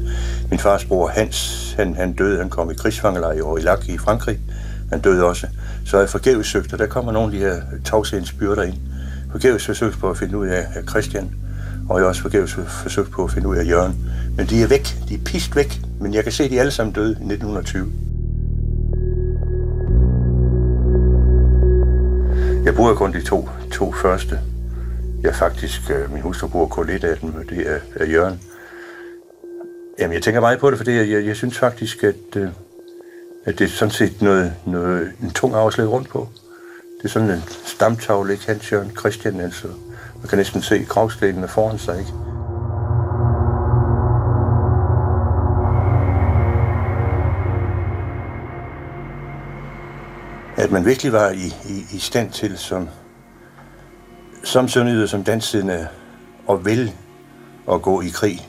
min 0.49 0.59
fars 0.59 0.85
bror 0.85 1.07
Hans, 1.07 1.73
han, 1.77 1.95
han 1.95 2.13
døde, 2.13 2.37
han 2.37 2.49
kom 2.49 2.71
i 2.71 2.73
krigsfangelejre 2.73 3.59
i 3.59 3.63
Lac 3.63 3.87
i 3.87 3.97
Frankrig. 3.97 4.39
Han 4.89 5.01
døde 5.01 5.23
også. 5.23 5.47
Så 5.85 5.99
jeg 5.99 6.09
forgæves 6.09 6.47
søgte, 6.47 6.73
og 6.73 6.79
der 6.79 6.87
kommer 6.87 7.11
nogle 7.11 7.27
af 7.27 7.39
de 7.39 7.45
her 7.45 7.61
tavshedens 7.85 8.31
byrder 8.31 8.63
ind 8.63 8.75
forgæves 9.31 9.65
forsøgt 9.65 9.99
på 9.99 10.09
at 10.09 10.17
finde 10.17 10.37
ud 10.37 10.47
af 10.47 10.65
Christian, 10.89 11.35
og 11.89 11.97
jeg 11.97 12.03
har 12.03 12.07
også 12.07 12.21
forgæves 12.21 12.53
forsøgt 12.53 13.11
på 13.11 13.23
at 13.23 13.31
finde 13.31 13.47
ud 13.47 13.55
af 13.55 13.65
Jørgen. 13.65 13.95
Men 14.37 14.45
de 14.45 14.61
er 14.61 14.67
væk. 14.67 14.97
De 15.09 15.13
er 15.13 15.19
pist 15.25 15.55
væk. 15.55 15.81
Men 15.99 16.13
jeg 16.13 16.23
kan 16.23 16.31
se, 16.31 16.43
at 16.43 16.51
de 16.51 16.59
alle 16.59 16.71
sammen 16.71 16.93
døde 16.93 17.09
i 17.09 17.33
1920. 17.33 17.91
Jeg 22.65 22.75
bruger 22.75 22.93
kun 22.93 23.13
de 23.13 23.21
to, 23.21 23.49
to 23.71 23.91
første. 23.91 24.39
Jeg 25.23 25.35
faktisk, 25.35 25.91
øh, 25.91 26.13
min 26.13 26.21
hustru 26.21 26.47
bruger 26.47 26.67
kun 26.67 26.87
lidt 26.87 27.03
af 27.03 27.17
dem, 27.17 27.35
og 27.35 27.43
det 27.49 27.71
er, 27.71 27.79
er 27.95 28.05
Jørgen. 28.05 28.41
Jamen, 29.99 30.13
jeg 30.13 30.23
tænker 30.23 30.41
meget 30.41 30.59
på 30.59 30.69
det, 30.69 30.77
fordi 30.77 30.91
jeg, 30.91 31.09
jeg, 31.09 31.25
jeg 31.25 31.35
synes 31.35 31.57
faktisk, 31.57 32.03
at, 32.03 32.15
øh, 32.35 32.47
at 33.45 33.59
det 33.59 33.65
er 33.65 33.69
sådan 33.69 33.91
set 33.91 34.21
noget, 34.21 34.53
noget, 34.65 35.11
en 35.23 35.31
tung 35.31 35.53
afslag 35.55 35.87
rundt 35.87 36.09
på. 36.09 36.29
Det 36.99 37.05
er 37.05 37.09
sådan 37.09 37.29
en 37.29 37.43
stamtavle, 37.65 38.33
ikke? 38.33 38.47
Hans 38.47 38.71
Jørgen 38.71 38.91
Christian, 38.97 39.39
altså. 39.39 39.67
Man 40.17 40.27
kan 40.29 40.37
næsten 40.37 40.61
se 40.61 40.85
gravstenene 40.89 41.47
foran 41.47 41.79
sig, 41.79 41.99
ikke? 41.99 42.11
At 50.57 50.71
man 50.71 50.85
virkelig 50.85 51.13
var 51.13 51.29
i, 51.29 51.45
i, 51.69 51.85
i 51.91 51.99
stand 51.99 52.31
til, 52.31 52.57
som, 52.57 52.89
som 54.43 54.67
sønderjyder, 54.67 55.07
som 55.07 55.23
danssiden 55.23 55.71
og 56.47 56.65
vil 56.65 56.93
at 57.71 57.81
gå 57.81 58.01
i 58.01 58.09
krig. 58.09 58.47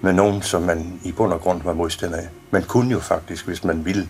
med 0.00 0.12
nogen, 0.12 0.42
som 0.42 0.62
man 0.62 1.00
i 1.04 1.12
bund 1.12 1.32
og 1.32 1.40
grund 1.40 1.62
var 1.62 1.74
modstander 1.74 2.16
af. 2.16 2.28
Man 2.50 2.62
kunne 2.62 2.90
jo 2.90 2.98
faktisk, 3.00 3.46
hvis 3.46 3.64
man 3.64 3.84
ville. 3.84 4.08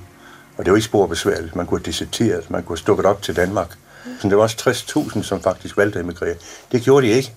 Og 0.57 0.65
det 0.65 0.71
var 0.71 0.77
ikke 0.77 0.87
spor 0.87 1.07
besværligt. 1.07 1.57
Man 1.57 1.67
kunne 1.67 1.81
have 1.81 1.87
deserteret, 1.87 2.51
man 2.51 2.63
kunne 2.63 2.75
have 2.75 2.79
stukket 2.79 3.07
op 3.07 3.23
til 3.23 3.37
Danmark. 3.37 3.77
Så 4.21 4.29
det 4.29 4.37
var 4.37 4.43
også 4.43 4.71
60.000, 4.71 5.23
som 5.23 5.41
faktisk 5.41 5.77
valgte 5.77 5.99
at 5.99 6.05
emigrere. 6.05 6.35
Det 6.73 6.83
gjorde 6.83 7.07
de 7.07 7.13
ikke. 7.13 7.33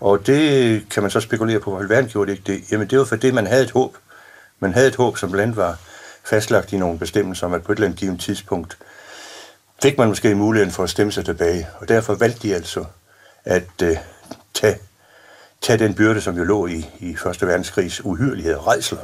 Og 0.00 0.26
det 0.26 0.88
kan 0.90 1.02
man 1.02 1.10
så 1.10 1.20
spekulere 1.20 1.60
på, 1.60 1.70
hvorfor 1.70 1.88
verden 1.88 2.10
gjorde 2.10 2.30
det 2.30 2.38
ikke 2.38 2.52
det. 2.52 2.72
Jamen 2.72 2.88
det 2.90 2.98
var 2.98 3.04
fordi, 3.04 3.30
man 3.30 3.46
havde 3.46 3.64
et 3.64 3.70
håb. 3.70 3.96
Man 4.60 4.72
havde 4.72 4.88
et 4.88 4.96
håb, 4.96 5.18
som 5.18 5.30
blandt 5.30 5.56
var 5.56 5.78
fastlagt 6.24 6.72
i 6.72 6.76
nogle 6.76 6.98
bestemmelser 6.98 7.46
om, 7.46 7.54
at 7.54 7.62
på 7.62 7.72
et 7.72 7.76
eller 7.76 7.86
andet 7.86 8.00
givet 8.00 8.20
tidspunkt 8.20 8.78
fik 9.82 9.98
man 9.98 10.08
måske 10.08 10.34
muligheden 10.34 10.72
for 10.72 10.82
at 10.82 10.90
stemme 10.90 11.12
sig 11.12 11.24
tilbage. 11.24 11.68
Og 11.80 11.88
derfor 11.88 12.14
valgte 12.14 12.48
de 12.48 12.54
altså 12.54 12.84
at 13.44 13.82
uh, 13.82 13.88
tage, 14.54 14.78
tage 15.62 15.78
den 15.78 15.94
byrde, 15.94 16.20
som 16.20 16.36
jo 16.36 16.44
lå 16.44 16.66
i, 16.66 16.90
i 16.98 17.16
Første 17.16 17.46
Verdenskrigs 17.46 18.04
uhyrelighed 18.04 18.54
og 18.54 18.66
redsler. 18.66 19.00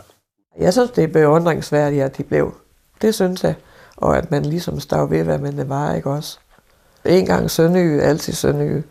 Jeg 0.58 0.72
synes, 0.72 0.90
det 0.90 1.04
er 1.04 1.08
beundringsværdigt, 1.08 2.04
at 2.04 2.16
de 2.16 2.22
blev. 2.22 2.54
Det 3.02 3.14
synes 3.14 3.44
jeg. 3.44 3.54
Og 3.96 4.18
at 4.18 4.30
man 4.30 4.44
ligesom 4.44 4.80
står 4.80 5.06
ved, 5.06 5.24
hvad 5.24 5.38
man 5.38 5.68
var, 5.68 5.94
ikke 5.94 6.10
også? 6.10 6.38
En 7.04 7.26
gang 7.26 7.50
Sønderjy, 7.50 8.00
altid 8.00 8.32
Sønderjy. 8.32 8.82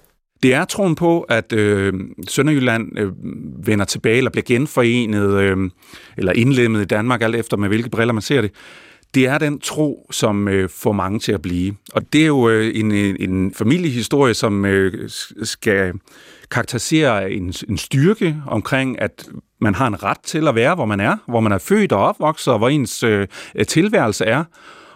Det 0.43 0.53
er 0.53 0.65
troen 0.65 0.95
på, 0.95 1.21
at 1.21 1.53
øh, 1.53 1.93
Sønderjylland 2.27 2.99
øh, 2.99 3.11
vender 3.67 3.85
tilbage 3.85 4.17
eller 4.17 4.31
bliver 4.31 4.43
genforenet 4.43 5.33
øh, 5.33 5.57
eller 6.17 6.33
indlemmet 6.33 6.81
i 6.81 6.85
Danmark, 6.85 7.21
alt 7.21 7.35
efter 7.35 7.57
med 7.57 7.67
hvilke 7.67 7.89
briller 7.89 8.13
man 8.13 8.21
ser 8.21 8.41
det. 8.41 8.51
Det 9.13 9.27
er 9.27 9.37
den 9.37 9.59
tro, 9.59 10.07
som 10.11 10.47
øh, 10.47 10.69
får 10.69 10.91
mange 10.91 11.19
til 11.19 11.31
at 11.31 11.41
blive. 11.41 11.75
Og 11.93 12.13
det 12.13 12.21
er 12.21 12.27
jo 12.27 12.49
øh, 12.49 12.71
en, 12.75 12.91
en 12.91 13.53
familiehistorie, 13.53 14.33
som 14.33 14.65
øh, 14.65 15.09
skal 15.43 15.93
karakteriserer 16.51 17.27
en, 17.27 17.53
en 17.69 17.77
styrke 17.77 18.35
omkring, 18.47 19.01
at 19.01 19.29
man 19.61 19.75
har 19.75 19.87
en 19.87 20.03
ret 20.03 20.19
til 20.23 20.47
at 20.47 20.55
være, 20.55 20.75
hvor 20.75 20.85
man 20.85 20.99
er, 20.99 21.17
hvor 21.27 21.39
man 21.39 21.51
er 21.51 21.57
født 21.57 21.91
og 21.91 21.99
opvokset, 21.99 22.53
og 22.53 22.59
hvor 22.59 22.69
ens 22.69 23.03
øh, 23.03 23.27
tilværelse 23.67 24.25
er. 24.25 24.43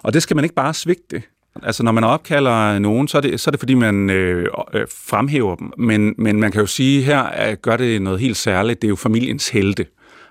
Og 0.03 0.13
det 0.13 0.23
skal 0.23 0.35
man 0.35 0.45
ikke 0.45 0.55
bare 0.55 0.73
svigte. 0.73 1.23
Altså, 1.63 1.83
når 1.83 1.91
man 1.91 2.03
opkalder 2.03 2.79
nogen, 2.79 3.07
så 3.07 3.17
er 3.17 3.21
det, 3.21 3.39
så 3.39 3.49
er 3.49 3.51
det 3.51 3.59
fordi, 3.59 3.73
man 3.73 4.09
øh, 4.09 4.47
øh, 4.73 4.87
fremhæver 5.05 5.55
dem. 5.55 5.71
Men, 5.77 6.15
men 6.17 6.39
man 6.39 6.51
kan 6.51 6.61
jo 6.61 6.67
sige, 6.67 7.01
her 7.01 7.19
at 7.19 7.61
gør 7.61 7.77
det 7.77 8.01
noget 8.01 8.19
helt 8.19 8.37
særligt. 8.37 8.81
Det 8.81 8.87
er 8.87 8.89
jo 8.89 8.95
familiens 8.95 9.49
helte. 9.49 9.85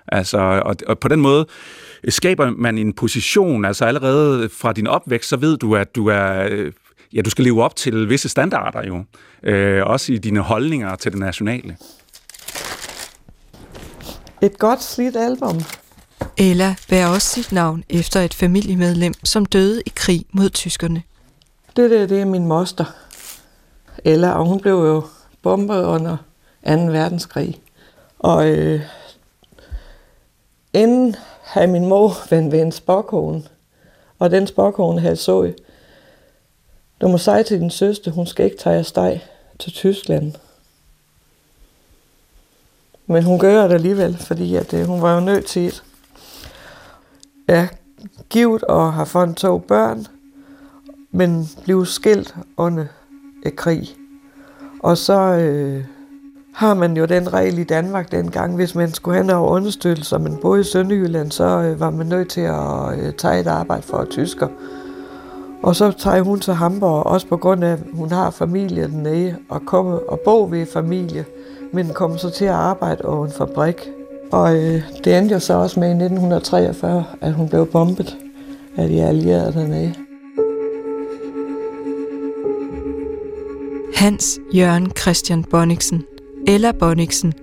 Altså, 0.07 0.37
og, 0.37 0.75
og 0.87 0.99
på 0.99 1.07
den 1.07 1.21
måde 1.21 1.45
skaber 2.09 2.51
man 2.51 2.77
en 2.77 2.93
position, 2.93 3.65
altså 3.65 3.85
allerede 3.85 4.49
fra 4.49 4.73
din 4.73 4.87
opvækst, 4.87 5.29
så 5.29 5.37
ved 5.37 5.57
du, 5.57 5.75
at 5.75 5.95
du 5.95 6.07
er... 6.07 6.47
Øh, 6.51 6.71
Ja, 7.13 7.21
du 7.21 7.29
skal 7.29 7.43
leve 7.43 7.63
op 7.63 7.75
til 7.75 8.09
visse 8.09 8.29
standarder 8.29 8.87
jo. 8.87 9.03
Øh, 9.43 9.85
også 9.85 10.13
i 10.13 10.17
dine 10.17 10.39
holdninger 10.39 10.95
til 10.95 11.11
det 11.11 11.19
nationale. 11.19 11.77
Et 14.41 14.59
godt 14.59 14.83
slidt 14.83 15.15
album. 15.15 15.61
Ella 16.37 16.75
bærer 16.89 17.07
også 17.07 17.27
sit 17.27 17.51
navn 17.51 17.83
efter 17.89 18.19
et 18.21 18.33
familiemedlem, 18.33 19.13
som 19.23 19.45
døde 19.45 19.81
i 19.85 19.91
krig 19.95 20.25
mod 20.31 20.49
tyskerne. 20.49 21.03
Det 21.75 21.91
der, 21.91 22.07
det 22.07 22.21
er 22.21 22.25
min 22.25 22.45
moster. 22.47 22.85
Ella, 24.05 24.31
og 24.31 24.45
hun 24.45 24.59
blev 24.59 24.73
jo 24.73 25.03
bombet 25.41 25.83
under 25.83 26.17
2. 26.67 26.71
verdenskrig. 26.71 27.61
Og 28.19 28.49
øh, 28.49 28.81
inden 30.73 31.15
havde 31.43 31.67
min 31.67 31.85
mor 31.85 32.13
vendt 32.29 32.51
ved 32.51 32.61
en 32.61 32.71
spokkone, 32.71 33.43
og 34.19 34.31
den 34.31 34.47
spokkone 34.47 35.01
havde 35.01 35.15
så, 35.15 35.53
du 37.03 37.07
må 37.07 37.17
sige 37.17 37.43
til 37.43 37.59
din 37.59 37.69
søster, 37.69 38.11
hun 38.11 38.27
skal 38.27 38.45
ikke 38.45 38.57
tage 38.57 38.77
afsted 38.79 39.19
til 39.59 39.71
Tyskland. 39.71 40.33
Men 43.07 43.23
hun 43.23 43.39
gør 43.39 43.67
det 43.67 43.73
alligevel, 43.73 44.17
fordi 44.17 44.55
at, 44.55 44.73
øh, 44.73 44.85
hun 44.85 45.01
var 45.01 45.15
jo 45.15 45.19
nødt 45.19 45.45
til 45.45 45.63
det. 45.63 45.83
Ja, 47.47 47.67
givet 48.29 48.63
og 48.63 48.93
har 48.93 49.05
fået 49.05 49.35
to 49.35 49.57
børn, 49.57 50.07
men 51.11 51.49
blev 51.63 51.85
skilt 51.85 52.35
under 52.57 52.85
et 53.45 53.55
krig. 53.55 53.95
Og 54.79 54.97
så 54.97 55.19
øh, 55.19 55.85
har 56.53 56.73
man 56.73 56.97
jo 56.97 57.05
den 57.05 57.33
regel 57.33 57.59
i 57.59 57.63
Danmark 57.63 58.11
dengang, 58.11 58.55
hvis 58.55 58.75
man 58.75 58.93
skulle 58.93 59.15
have 59.15 59.27
noget 59.27 59.49
understøttelse, 59.49 60.19
men 60.19 60.39
man 60.43 60.59
i 60.59 60.63
Sønderjylland, 60.63 61.31
så 61.31 61.43
øh, 61.43 61.79
var 61.79 61.89
man 61.89 62.07
nødt 62.07 62.29
til 62.29 62.41
at 62.41 62.99
øh, 62.99 63.13
tage 63.13 63.39
et 63.39 63.47
arbejde 63.47 63.83
for 63.83 64.05
tysker. 64.09 64.47
Og 65.63 65.75
så 65.75 65.91
tager 65.91 66.21
hun 66.21 66.39
til 66.39 66.53
Hamburg, 66.53 67.05
også 67.05 67.27
på 67.27 67.37
grund 67.37 67.63
af, 67.63 67.71
at 67.71 67.79
hun 67.93 68.11
har 68.11 68.31
familie 68.31 68.83
dernede, 68.83 69.35
og 69.49 69.61
kommer 69.65 69.99
og 70.07 70.19
bo 70.19 70.47
ved 70.51 70.65
familie, 70.65 71.25
men 71.73 71.89
kommer 71.93 72.17
så 72.17 72.29
til 72.29 72.45
at 72.45 72.51
arbejde 72.51 73.05
over 73.05 73.25
en 73.25 73.31
fabrik. 73.31 73.75
Og 74.31 74.55
øh, 74.55 74.81
det 75.03 75.17
endte 75.17 75.33
jo 75.33 75.39
så 75.39 75.53
også 75.53 75.79
med 75.79 75.87
i 75.87 75.91
1943, 75.91 77.05
at 77.21 77.33
hun 77.33 77.49
blev 77.49 77.65
bombet 77.65 78.17
af 78.77 78.89
de 78.89 79.03
allierede 79.03 79.53
dernede. 79.53 79.93
Hans 83.95 84.39
Jørgen 84.53 84.91
Christian 84.91 85.43
Bonniksen, 85.43 86.03
eller 86.47 86.71
Bonniksen, 86.71 87.33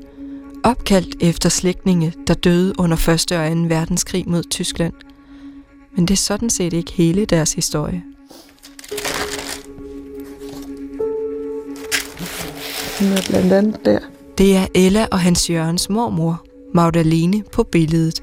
opkaldt 0.65 1.17
efter 1.21 1.49
slægtninge, 1.49 2.15
der 2.27 2.35
døde 2.35 2.75
under 2.79 2.97
1. 2.97 3.33
og 3.33 3.51
2. 3.51 3.75
verdenskrig 3.75 4.25
mod 4.29 4.43
Tyskland. 4.51 4.93
Men 5.97 6.07
det 6.07 6.15
er 6.15 6.19
sådan 6.19 6.51
set 6.51 6.73
ikke 6.73 6.93
hele 6.93 7.25
deres 7.25 7.53
historie. 7.53 8.03
Hun 13.01 13.09
er 13.09 13.23
blandt 13.29 13.53
andet 13.53 13.85
der. 13.85 13.99
Det 14.39 14.57
er 14.57 14.67
Ella 14.75 15.07
og 15.11 15.21
Hans 15.21 15.51
Jørgens 15.51 15.91
mormor, 15.91 16.45
Magdalene, 16.75 17.43
på 17.53 17.63
billedet. 17.63 18.23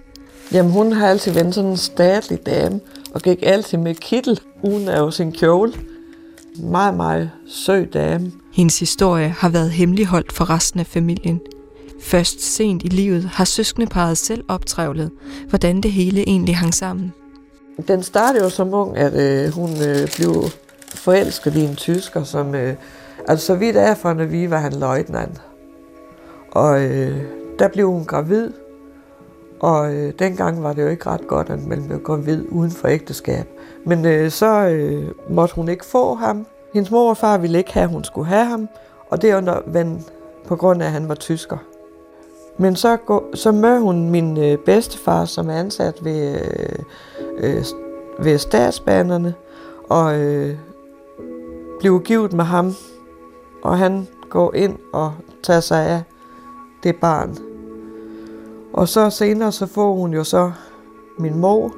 Jamen, 0.54 0.72
hun 0.72 0.92
har 0.92 1.08
altid 1.08 1.32
været 1.32 1.56
sådan 1.56 1.70
en 1.70 1.78
statlig 1.78 2.46
dame, 2.46 2.80
og 3.14 3.22
gik 3.22 3.40
altid 3.44 3.78
med 3.78 3.96
kittel, 3.96 4.40
uden 4.64 4.88
af 4.88 5.14
sin 5.14 5.32
kjole. 5.32 5.74
Meget, 6.60 6.94
meget 6.94 7.32
sød 7.48 7.86
dame. 7.86 8.32
Hendes 8.54 8.80
historie 8.80 9.30
har 9.30 9.50
været 9.50 9.72
hemmeligholdt 9.72 10.34
for 10.34 10.50
resten 10.50 10.80
af 10.80 10.86
familien. 10.88 11.40
Først 12.02 12.56
sent 12.56 12.84
i 12.84 12.88
livet 12.88 13.24
har 13.24 13.46
søskendeparet 13.46 14.18
selv 14.18 14.44
optrævlet, 14.48 15.12
hvordan 15.50 15.82
det 15.82 15.92
hele 15.92 16.30
egentlig 16.30 16.58
hang 16.58 16.74
sammen. 16.74 17.14
Den 17.88 18.04
startede 18.04 18.44
jo 18.44 18.50
som 18.50 18.74
ung, 18.74 18.98
at 18.98 19.14
øh, 19.14 19.54
hun 19.54 19.70
øh, 19.70 20.08
blev 20.16 20.34
forelsket 20.96 21.56
i 21.56 21.66
en 21.66 21.76
tysker, 21.76 22.24
som... 22.24 22.56
Øh, 22.56 22.76
altså, 23.28 23.46
så 23.46 23.56
vidt 23.56 23.76
er 23.76 23.96
fra 23.96 24.14
når 24.14 24.26
vi 24.26 24.50
var 24.50 24.58
han 24.58 24.74
løjtnant. 24.74 25.42
Og 26.52 26.82
øh, 26.82 27.22
der 27.60 27.68
blev 27.68 27.92
hun 27.92 28.06
gravid, 28.06 28.52
og 29.60 29.94
øh, 29.94 30.14
dengang 30.20 30.64
var 30.64 30.74
det 30.74 30.82
jo 30.82 30.88
ikke 30.88 31.06
ret 31.06 31.28
godt, 31.28 31.50
at 31.50 31.68
man 31.68 31.88
blev 31.88 32.04
gravid 32.04 32.46
uden 32.50 32.72
for 32.72 32.88
ægteskab. 32.88 33.48
Men 33.86 34.06
øh, 34.06 34.32
så 34.32 34.68
øh, 34.68 35.08
måtte 35.30 35.56
hun 35.56 35.70
ikke 35.70 35.86
få 35.86 36.14
ham. 36.14 36.46
Hendes 36.74 36.92
mor 36.92 37.10
og 37.10 37.18
far 37.18 37.38
ville 37.38 37.58
ikke 37.58 37.74
have, 37.74 37.84
at 37.84 37.90
hun 37.90 38.04
skulle 38.04 38.28
have 38.28 38.46
ham, 38.46 38.70
og 39.10 39.22
det 39.22 39.34
var 39.34 39.42
når, 39.42 39.64
på 40.48 40.56
grund 40.56 40.82
af, 40.82 40.86
at 40.86 40.92
han 40.92 41.10
var 41.10 41.16
tysker. 41.16 41.58
Men 42.58 42.76
så, 42.76 42.98
så 43.34 43.52
mødte 43.52 43.82
hun 43.82 44.10
min 44.10 44.38
øh, 44.38 44.58
bedstefar, 44.58 45.26
som 45.26 45.50
er 45.50 45.54
ansat 45.54 46.06
ved, 46.06 46.36
øh, 46.36 46.80
øh, 47.38 47.64
ved 48.20 48.38
statsbanerne, 48.38 49.34
og 49.90 50.20
øh, 50.20 50.56
blev 51.80 52.02
givet 52.02 52.34
med 52.34 52.46
ham. 52.46 52.74
Og 53.64 53.78
han 53.78 54.08
går 54.30 54.54
ind 54.54 54.78
og 54.94 55.14
tager 55.44 55.60
sig 55.60 55.86
af 55.86 56.04
det 56.84 56.96
barn. 56.96 57.38
Og 58.74 58.88
så 58.88 59.10
senere 59.10 59.52
så 59.52 59.66
får 59.66 59.94
hun 59.94 60.14
jo 60.14 60.24
så 60.24 60.52
min 61.20 61.38
mor 61.38 61.76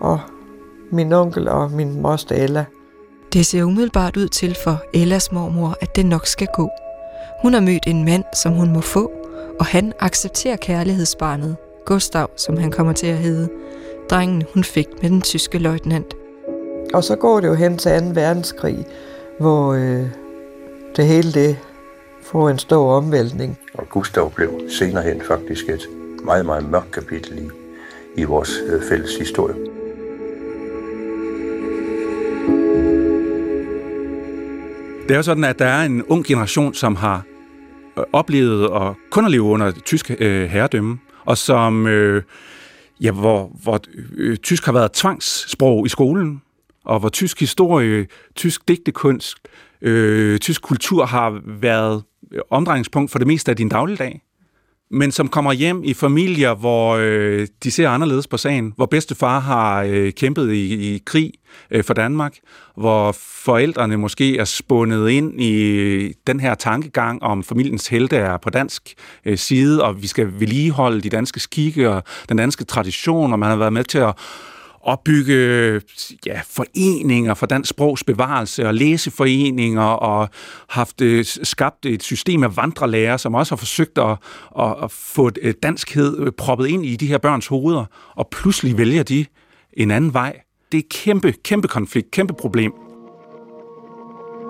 og 0.00 0.20
min 0.90 1.12
onkel 1.12 1.48
og 1.48 1.70
min 1.70 2.00
moster 2.02 2.34
Ella. 2.34 2.64
Det 3.32 3.46
ser 3.46 3.64
umiddelbart 3.64 4.16
ud 4.16 4.28
til 4.28 4.56
for 4.64 4.82
Ellas 4.94 5.32
mormor, 5.32 5.76
at 5.80 5.96
det 5.96 6.06
nok 6.06 6.26
skal 6.26 6.48
gå. 6.54 6.70
Hun 7.42 7.52
har 7.52 7.60
mødt 7.60 7.86
en 7.86 8.04
mand, 8.04 8.24
som 8.42 8.52
hun 8.52 8.72
må 8.72 8.80
få, 8.80 9.10
og 9.58 9.66
han 9.66 9.92
accepterer 10.00 10.56
kærlighedsbarnet, 10.56 11.56
Gustav, 11.86 12.30
som 12.36 12.56
han 12.56 12.70
kommer 12.70 12.92
til 12.92 13.06
at 13.06 13.16
hedde, 13.16 13.48
drengen 14.10 14.44
hun 14.54 14.64
fik 14.64 14.86
med 15.02 15.10
den 15.10 15.22
tyske 15.22 15.58
løjtnant. 15.58 16.14
Og 16.94 17.04
så 17.04 17.16
går 17.16 17.40
det 17.40 17.48
jo 17.48 17.54
hen 17.54 17.78
til 17.78 18.00
2. 18.00 18.06
verdenskrig, 18.14 18.86
hvor 19.40 19.74
øh, 19.74 20.06
det 20.96 21.06
hele 21.06 21.32
det 21.32 21.58
får 22.22 22.50
en 22.50 22.58
stor 22.58 22.92
omvæltning. 22.92 23.58
Og 23.74 23.88
Gustav 23.88 24.32
blev 24.32 24.60
senere 24.68 25.02
hen 25.02 25.22
faktisk 25.22 25.68
et 25.68 25.88
meget, 26.24 26.46
meget 26.46 26.70
mørkt 26.70 26.90
kapitel 26.90 27.38
i, 27.38 27.48
i 28.20 28.24
vores 28.24 28.60
øh, 28.66 28.82
fælles 28.88 29.16
historie. 29.16 29.54
Det 35.02 35.10
er 35.10 35.16
jo 35.16 35.22
sådan, 35.22 35.44
at 35.44 35.58
der 35.58 35.66
er 35.66 35.84
en 35.84 36.02
ung 36.02 36.24
generation, 36.24 36.74
som 36.74 36.96
har 36.96 37.22
øh, 37.98 38.04
oplevet 38.12 38.68
og 38.68 38.96
kun 39.10 39.24
at 39.24 39.30
leve 39.30 39.42
under 39.42 39.72
tysk 39.84 40.10
øh, 40.18 40.48
herredømme, 40.48 40.98
og 41.24 41.38
som, 41.38 41.86
øh, 41.86 42.22
ja, 43.00 43.10
hvor, 43.10 43.50
hvor 43.62 43.80
øh, 43.94 44.04
øh, 44.16 44.36
tysk 44.36 44.64
har 44.64 44.72
været 44.72 44.92
tvangssprog 44.92 45.86
i 45.86 45.88
skolen, 45.88 46.42
og 46.84 47.00
hvor 47.00 47.08
tysk 47.08 47.40
historie, 47.40 48.06
tysk 48.34 48.68
digtekunst, 48.68 49.36
øh, 49.82 50.38
tysk 50.38 50.62
kultur 50.62 51.06
har 51.06 51.40
været 51.46 52.02
øh, 52.32 52.40
omdrejningspunkt 52.50 53.10
for 53.10 53.18
det 53.18 53.26
meste 53.26 53.50
af 53.50 53.56
din 53.56 53.68
dagligdag 53.68 54.22
men 54.90 55.12
som 55.12 55.28
kommer 55.28 55.52
hjem 55.52 55.84
i 55.84 55.94
familier, 55.94 56.54
hvor 56.54 56.96
øh, 57.00 57.46
de 57.64 57.70
ser 57.70 57.88
anderledes 57.88 58.26
på 58.26 58.36
sagen, 58.36 58.72
hvor 58.76 58.86
bedstefar 58.86 59.40
har 59.40 59.82
øh, 59.82 60.12
kæmpet 60.12 60.52
i, 60.52 60.94
i 60.94 61.02
krig 61.06 61.32
øh, 61.70 61.84
for 61.84 61.94
Danmark, 61.94 62.36
hvor 62.76 63.12
forældrene 63.44 63.96
måske 63.96 64.38
er 64.38 64.44
spundet 64.44 65.10
ind 65.10 65.40
i 65.40 66.12
den 66.26 66.40
her 66.40 66.54
tankegang 66.54 67.22
om 67.22 67.44
familiens 67.44 67.88
helte 67.88 68.16
er 68.16 68.36
på 68.36 68.50
dansk 68.50 68.94
øh, 69.24 69.38
side, 69.38 69.84
og 69.84 70.02
vi 70.02 70.06
skal 70.06 70.32
vedligeholde 70.40 71.00
de 71.00 71.08
danske 71.08 71.40
skikke 71.40 71.90
og 71.90 72.02
den 72.28 72.36
danske 72.36 72.64
tradition, 72.64 73.32
og 73.32 73.38
man 73.38 73.48
har 73.48 73.56
været 73.56 73.72
med 73.72 73.84
til 73.84 73.98
at 73.98 74.14
opbygge 74.86 75.80
ja, 76.26 76.40
foreninger 76.50 77.34
for 77.34 77.46
dansk 77.46 77.70
sprogs 77.70 78.04
bevarelse 78.04 78.66
og 78.66 78.74
læseforeninger 78.74 79.82
og 79.82 80.28
haft 80.68 81.00
øh, 81.00 81.24
skabt 81.24 81.86
et 81.86 82.02
system 82.02 82.42
af 82.42 82.56
vandrelærer, 82.56 83.16
som 83.16 83.34
også 83.34 83.54
har 83.54 83.56
forsøgt 83.56 83.98
at, 83.98 84.16
at, 84.58 84.74
at 84.82 84.90
få 84.90 85.30
øh, 85.42 85.54
danskhed 85.62 86.18
øh, 86.18 86.32
proppet 86.32 86.66
ind 86.66 86.86
i 86.86 86.96
de 86.96 87.06
her 87.06 87.18
børns 87.18 87.46
hoveder, 87.46 87.84
og 88.14 88.28
pludselig 88.28 88.78
vælger 88.78 89.02
de 89.02 89.26
en 89.72 89.90
anden 89.90 90.14
vej. 90.14 90.40
Det 90.72 90.78
er 90.78 90.88
kæmpe, 90.90 91.32
kæmpe 91.32 91.68
konflikt, 91.68 92.10
kæmpe 92.10 92.34
problem. 92.34 92.72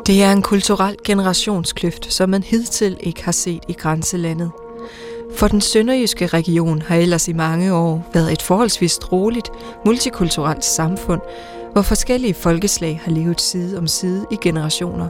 Det 0.07 0.23
er 0.23 0.33
en 0.33 0.43
kulturel 0.43 0.97
generationskløft, 1.05 2.13
som 2.13 2.29
man 2.31 2.43
hidtil 2.43 2.97
ikke 3.01 3.25
har 3.25 3.33
set 3.33 3.63
i 3.69 3.73
grænselandet. 3.73 4.51
For 5.35 5.49
den 5.49 5.61
sønderjyske 5.61 6.27
region 6.27 6.83
har 6.83 6.97
ellers 6.97 7.29
i 7.29 7.33
mange 7.33 7.75
år 7.75 8.11
været 8.15 8.33
et 8.33 8.43
forholdsvis 8.43 9.13
roligt, 9.13 9.51
multikulturelt 9.85 10.65
samfund, 10.65 11.21
hvor 11.73 11.83
forskellige 11.83 12.35
folkeslag 12.35 13.01
har 13.05 13.13
levet 13.13 13.41
side 13.41 13.79
om 13.79 13.87
side 13.87 14.27
i 14.31 14.37
generationer. 14.43 15.09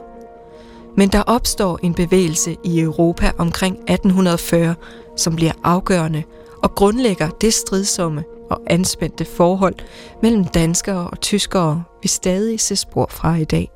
Men 0.97 1.09
der 1.09 1.23
opstår 1.23 1.79
en 1.83 1.95
bevægelse 1.95 2.57
i 2.65 2.81
Europa 2.81 3.31
omkring 3.39 3.75
1840, 3.75 4.75
som 5.17 5.37
bliver 5.37 5.53
afgørende 5.65 6.23
og 6.63 6.75
grundlægger 6.75 7.29
det 7.29 7.55
stridsomme 7.55 8.25
og 8.51 8.61
anspændte 8.67 9.25
forhold 9.25 9.75
mellem 10.23 10.45
danskere 10.45 11.11
og 11.11 11.21
tyskere, 11.21 11.83
vi 12.03 12.09
stadig 12.09 12.61
ser 12.61 12.75
spor 12.75 13.09
fra 13.11 13.37
i 13.37 13.45
dag. 13.45 13.71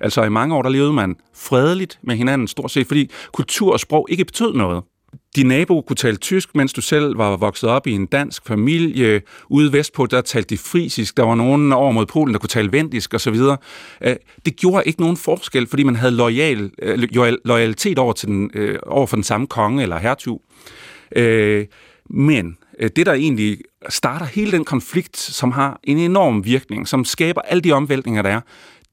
Altså 0.00 0.22
i 0.22 0.28
mange 0.28 0.54
år, 0.54 0.62
der 0.62 0.70
levede 0.70 0.92
man 0.92 1.16
fredeligt 1.34 1.98
med 2.02 2.16
hinanden 2.16 2.48
stort 2.48 2.70
set, 2.70 2.86
fordi 2.86 3.10
kultur 3.32 3.72
og 3.72 3.80
sprog 3.80 4.06
ikke 4.10 4.24
betød 4.24 4.54
noget 4.54 4.82
din 5.36 5.46
nabo 5.46 5.80
kunne 5.80 5.96
tale 5.96 6.16
tysk, 6.16 6.54
mens 6.54 6.72
du 6.72 6.80
selv 6.80 7.18
var 7.18 7.36
vokset 7.36 7.70
op 7.70 7.86
i 7.86 7.92
en 7.92 8.06
dansk 8.06 8.46
familie. 8.46 9.22
Ude 9.50 9.72
vestpå, 9.72 10.06
der 10.06 10.20
talte 10.20 10.48
de 10.48 10.58
frisisk. 10.58 11.16
Der 11.16 11.22
var 11.22 11.34
nogen 11.34 11.72
over 11.72 11.92
mod 11.92 12.06
Polen, 12.06 12.34
der 12.34 12.38
kunne 12.40 12.48
tale 12.48 12.72
vendisk 12.72 13.14
osv. 13.14 13.34
Øh, 14.00 14.16
det 14.44 14.56
gjorde 14.56 14.82
ikke 14.86 15.00
nogen 15.00 15.16
forskel, 15.16 15.66
fordi 15.66 15.82
man 15.82 15.96
havde 15.96 16.12
loyal, 16.12 16.70
øh, 16.82 16.98
loyalitet 17.44 17.98
over, 17.98 18.12
til 18.12 18.28
den, 18.28 18.50
øh, 18.54 18.78
over 18.86 19.06
for 19.06 19.16
den 19.16 19.24
samme 19.24 19.46
konge 19.46 19.82
eller 19.82 19.98
hertug. 19.98 20.42
Øh, 21.16 21.66
men 22.10 22.56
det, 22.96 23.06
der 23.06 23.12
egentlig 23.12 23.58
starter 23.88 24.26
hele 24.26 24.52
den 24.52 24.64
konflikt, 24.64 25.16
som 25.18 25.52
har 25.52 25.80
en 25.84 25.98
enorm 25.98 26.44
virkning, 26.44 26.88
som 26.88 27.04
skaber 27.04 27.40
alle 27.40 27.60
de 27.60 27.72
omvæltninger, 27.72 28.22
der 28.22 28.30
er, 28.30 28.40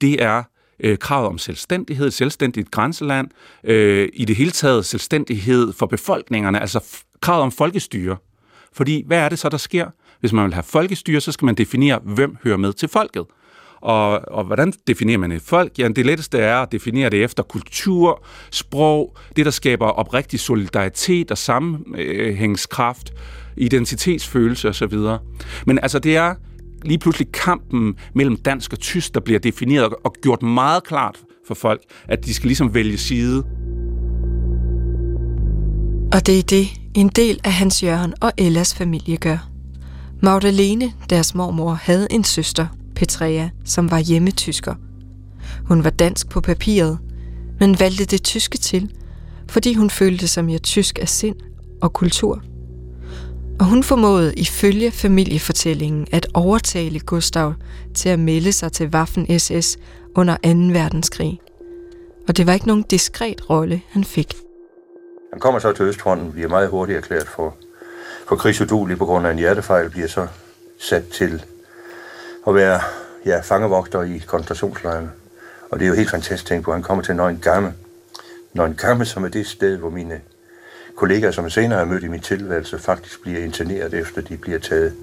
det 0.02 0.24
er 0.24 0.44
øh, 0.84 0.98
kravet 0.98 1.28
om 1.28 1.38
selvstændighed, 1.38 2.12
selvstændigt 2.12 2.72
grænseland, 2.72 3.28
øh, 3.64 4.10
i 4.14 4.26
det 4.26 4.36
hele 4.36 4.52
taget 4.52 4.86
selvstændighed 4.86 5.74
for 5.74 5.86
befolkningerne, 5.86 6.60
altså 6.60 6.84
kravet 7.22 7.44
om 7.44 7.52
folkestyre. 7.52 8.18
Fordi 8.74 9.04
hvad 9.08 9.18
er 9.18 9.30
det 9.30 9.40
så, 9.40 9.50
der 9.50 9.58
sker? 9.58 9.88
Hvis 10.20 10.34
man 10.34 10.46
vil 10.46 10.54
have 10.54 10.64
folkestyre, 10.64 11.22
så 11.22 11.32
skal 11.32 11.46
man 11.46 11.56
definere, 11.56 12.00
hvem 12.04 12.38
hører 12.44 12.58
med 12.58 12.74
til 12.74 12.90
folket. 12.90 13.26
Og, 13.82 14.22
og 14.28 14.44
hvordan 14.44 14.74
definerer 14.88 15.18
man 15.18 15.32
et 15.32 15.42
folk? 15.42 15.80
Ja, 15.80 15.88
det 15.88 16.06
letteste 16.06 16.40
er 16.40 16.58
at 16.58 16.72
definere 16.72 17.10
det 17.10 17.24
efter 17.24 17.44
kultur, 17.44 18.26
sprog, 18.52 19.18
det 19.36 19.46
der 19.46 19.52
skaber 19.52 19.88
oprigtig 19.88 20.40
solidaritet 20.40 21.32
og 21.32 21.38
sammenhængskraft, 21.38 23.14
identitetsfølelse 23.58 24.70
osv. 24.70 24.98
Men 25.66 25.80
altså 25.80 26.00
det 26.00 26.18
er 26.18 26.36
lige 26.86 26.98
pludselig 26.98 27.32
kampen 27.32 27.96
mellem 28.16 28.38
dansk 28.38 28.74
og 28.74 28.80
tysk, 28.80 29.14
der 29.14 29.20
bliver 29.20 29.40
defineret 29.40 29.94
og 30.04 30.16
gjort 30.22 30.42
meget 30.42 30.84
klart 30.84 31.18
for 31.48 31.54
folk, 31.54 31.82
at 32.08 32.26
de 32.26 32.34
skal 32.34 32.48
ligesom 32.48 32.74
vælge 32.74 32.98
side. 32.98 33.38
Og 36.14 36.26
det 36.28 36.40
er 36.40 36.44
det, 36.44 36.68
en 36.94 37.08
del 37.08 37.40
af 37.44 37.54
Hans 37.54 37.84
Jørgen 37.84 38.14
og 38.22 38.32
Ellas 38.38 38.76
familie 38.76 39.18
gør. 39.18 39.50
Magdalene, 40.22 40.94
deres 41.10 41.36
mormor, 41.36 41.74
havde 41.74 42.08
en 42.12 42.24
søster, 42.24 42.68
Petrea, 42.96 43.50
som 43.66 43.92
var 43.92 44.00
hjemmetysker. 44.00 44.76
Hun 45.66 45.84
var 45.84 45.90
dansk 45.90 46.30
på 46.30 46.42
papiret, 46.42 47.00
men 47.60 47.80
valgte 47.80 48.06
det 48.06 48.24
tyske 48.24 48.58
til, 48.58 48.92
fordi 49.50 49.74
hun 49.74 49.90
følte 49.90 50.28
sig 50.28 50.46
mere 50.46 50.58
tysk 50.58 51.00
af 51.02 51.10
sind 51.10 51.36
og 51.82 51.94
kultur 51.94 52.44
og 53.64 53.70
hun 53.70 53.84
formåede 53.84 54.34
ifølge 54.34 54.92
familiefortællingen 54.92 56.08
at 56.12 56.28
overtale 56.34 57.00
Gustav 57.00 57.54
til 57.96 58.10
at 58.10 58.20
melde 58.20 58.52
sig 58.52 58.72
til 58.72 58.88
Waffen 58.88 59.40
SS 59.40 59.78
under 60.16 60.36
2. 60.36 60.40
verdenskrig. 60.80 61.42
Og 62.28 62.38
det 62.38 62.48
var 62.48 62.54
ikke 62.54 62.68
nogen 62.68 62.84
diskret 62.84 63.50
rolle, 63.50 63.82
han 63.90 64.04
fik. 64.04 64.34
Han 65.32 65.40
kommer 65.40 65.60
så 65.60 65.74
til 65.74 65.86
Østfronten, 65.86 66.32
bliver 66.32 66.50
meget 66.50 66.70
hurtigt 66.70 66.98
erklæret 66.98 67.28
for, 67.28 67.56
for 68.28 68.36
krigsudulig 68.36 68.98
på 68.98 69.06
grund 69.06 69.28
af 69.28 69.32
en 69.32 69.38
hjertefejl, 69.38 69.90
bliver 69.90 70.08
så 70.08 70.28
sat 70.80 71.08
til 71.08 71.44
at 72.48 72.56
være 72.56 72.80
ja, 73.26 73.40
fangevogter 73.40 74.02
i 74.02 74.18
koncentrationslejren. 74.28 75.12
Og 75.70 75.80
det 75.80 75.86
er 75.86 75.90
jo 75.90 75.96
helt 75.96 76.12
fantastisk 76.12 76.44
at 76.44 76.48
tænke 76.48 76.64
på, 76.64 76.74
han 76.74 76.84
kommer 76.84 77.04
til 77.04 77.16
Nøgen 77.16 77.40
Gamme. 77.40 77.74
Nøgen 78.54 78.76
Gamme, 78.76 79.06
som 79.06 79.24
er 79.24 79.30
det 79.30 79.48
sted, 79.48 79.78
hvor 79.78 79.90
mine 79.90 80.22
kollegaer, 80.96 81.32
som 81.32 81.44
jeg 81.44 81.52
senere 81.52 81.80
har 81.80 81.86
mødt 81.86 82.04
i 82.04 82.08
min 82.08 82.20
tilværelse, 82.20 82.80
faktisk 82.80 83.22
bliver 83.22 83.40
interneret, 83.40 83.94
efter 83.94 84.22
de 84.22 84.38
bliver 84.38 84.60
taget, 84.60 84.94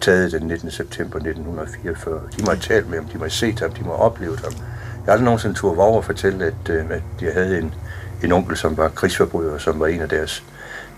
taget 0.00 0.32
den 0.32 0.46
19. 0.46 0.70
september 0.70 1.16
1944. 1.16 2.20
De 2.36 2.42
må 2.42 2.50
have 2.50 2.60
talt 2.60 2.90
med 2.90 2.98
ham, 2.98 3.08
de 3.08 3.18
må 3.18 3.24
have 3.24 3.30
set 3.30 3.60
ham, 3.60 3.70
de 3.70 3.82
må 3.82 3.88
have 3.88 3.98
oplevet 3.98 4.40
ham. 4.40 4.52
Jeg 4.52 5.04
har 5.04 5.12
aldrig 5.12 5.24
nogensinde 5.24 5.54
tur 5.54 5.80
over 5.80 5.98
at 5.98 6.04
fortælle, 6.04 6.44
at, 6.44 6.70
øh, 6.70 6.90
at 6.90 7.02
jeg 7.22 7.32
havde 7.32 7.58
en, 7.58 7.74
en 8.24 8.32
onkel, 8.32 8.56
som 8.56 8.76
var 8.76 8.88
krigsforbryder, 8.88 9.58
som 9.58 9.80
var 9.80 9.86
en 9.86 10.00
af 10.00 10.08
deres, 10.08 10.44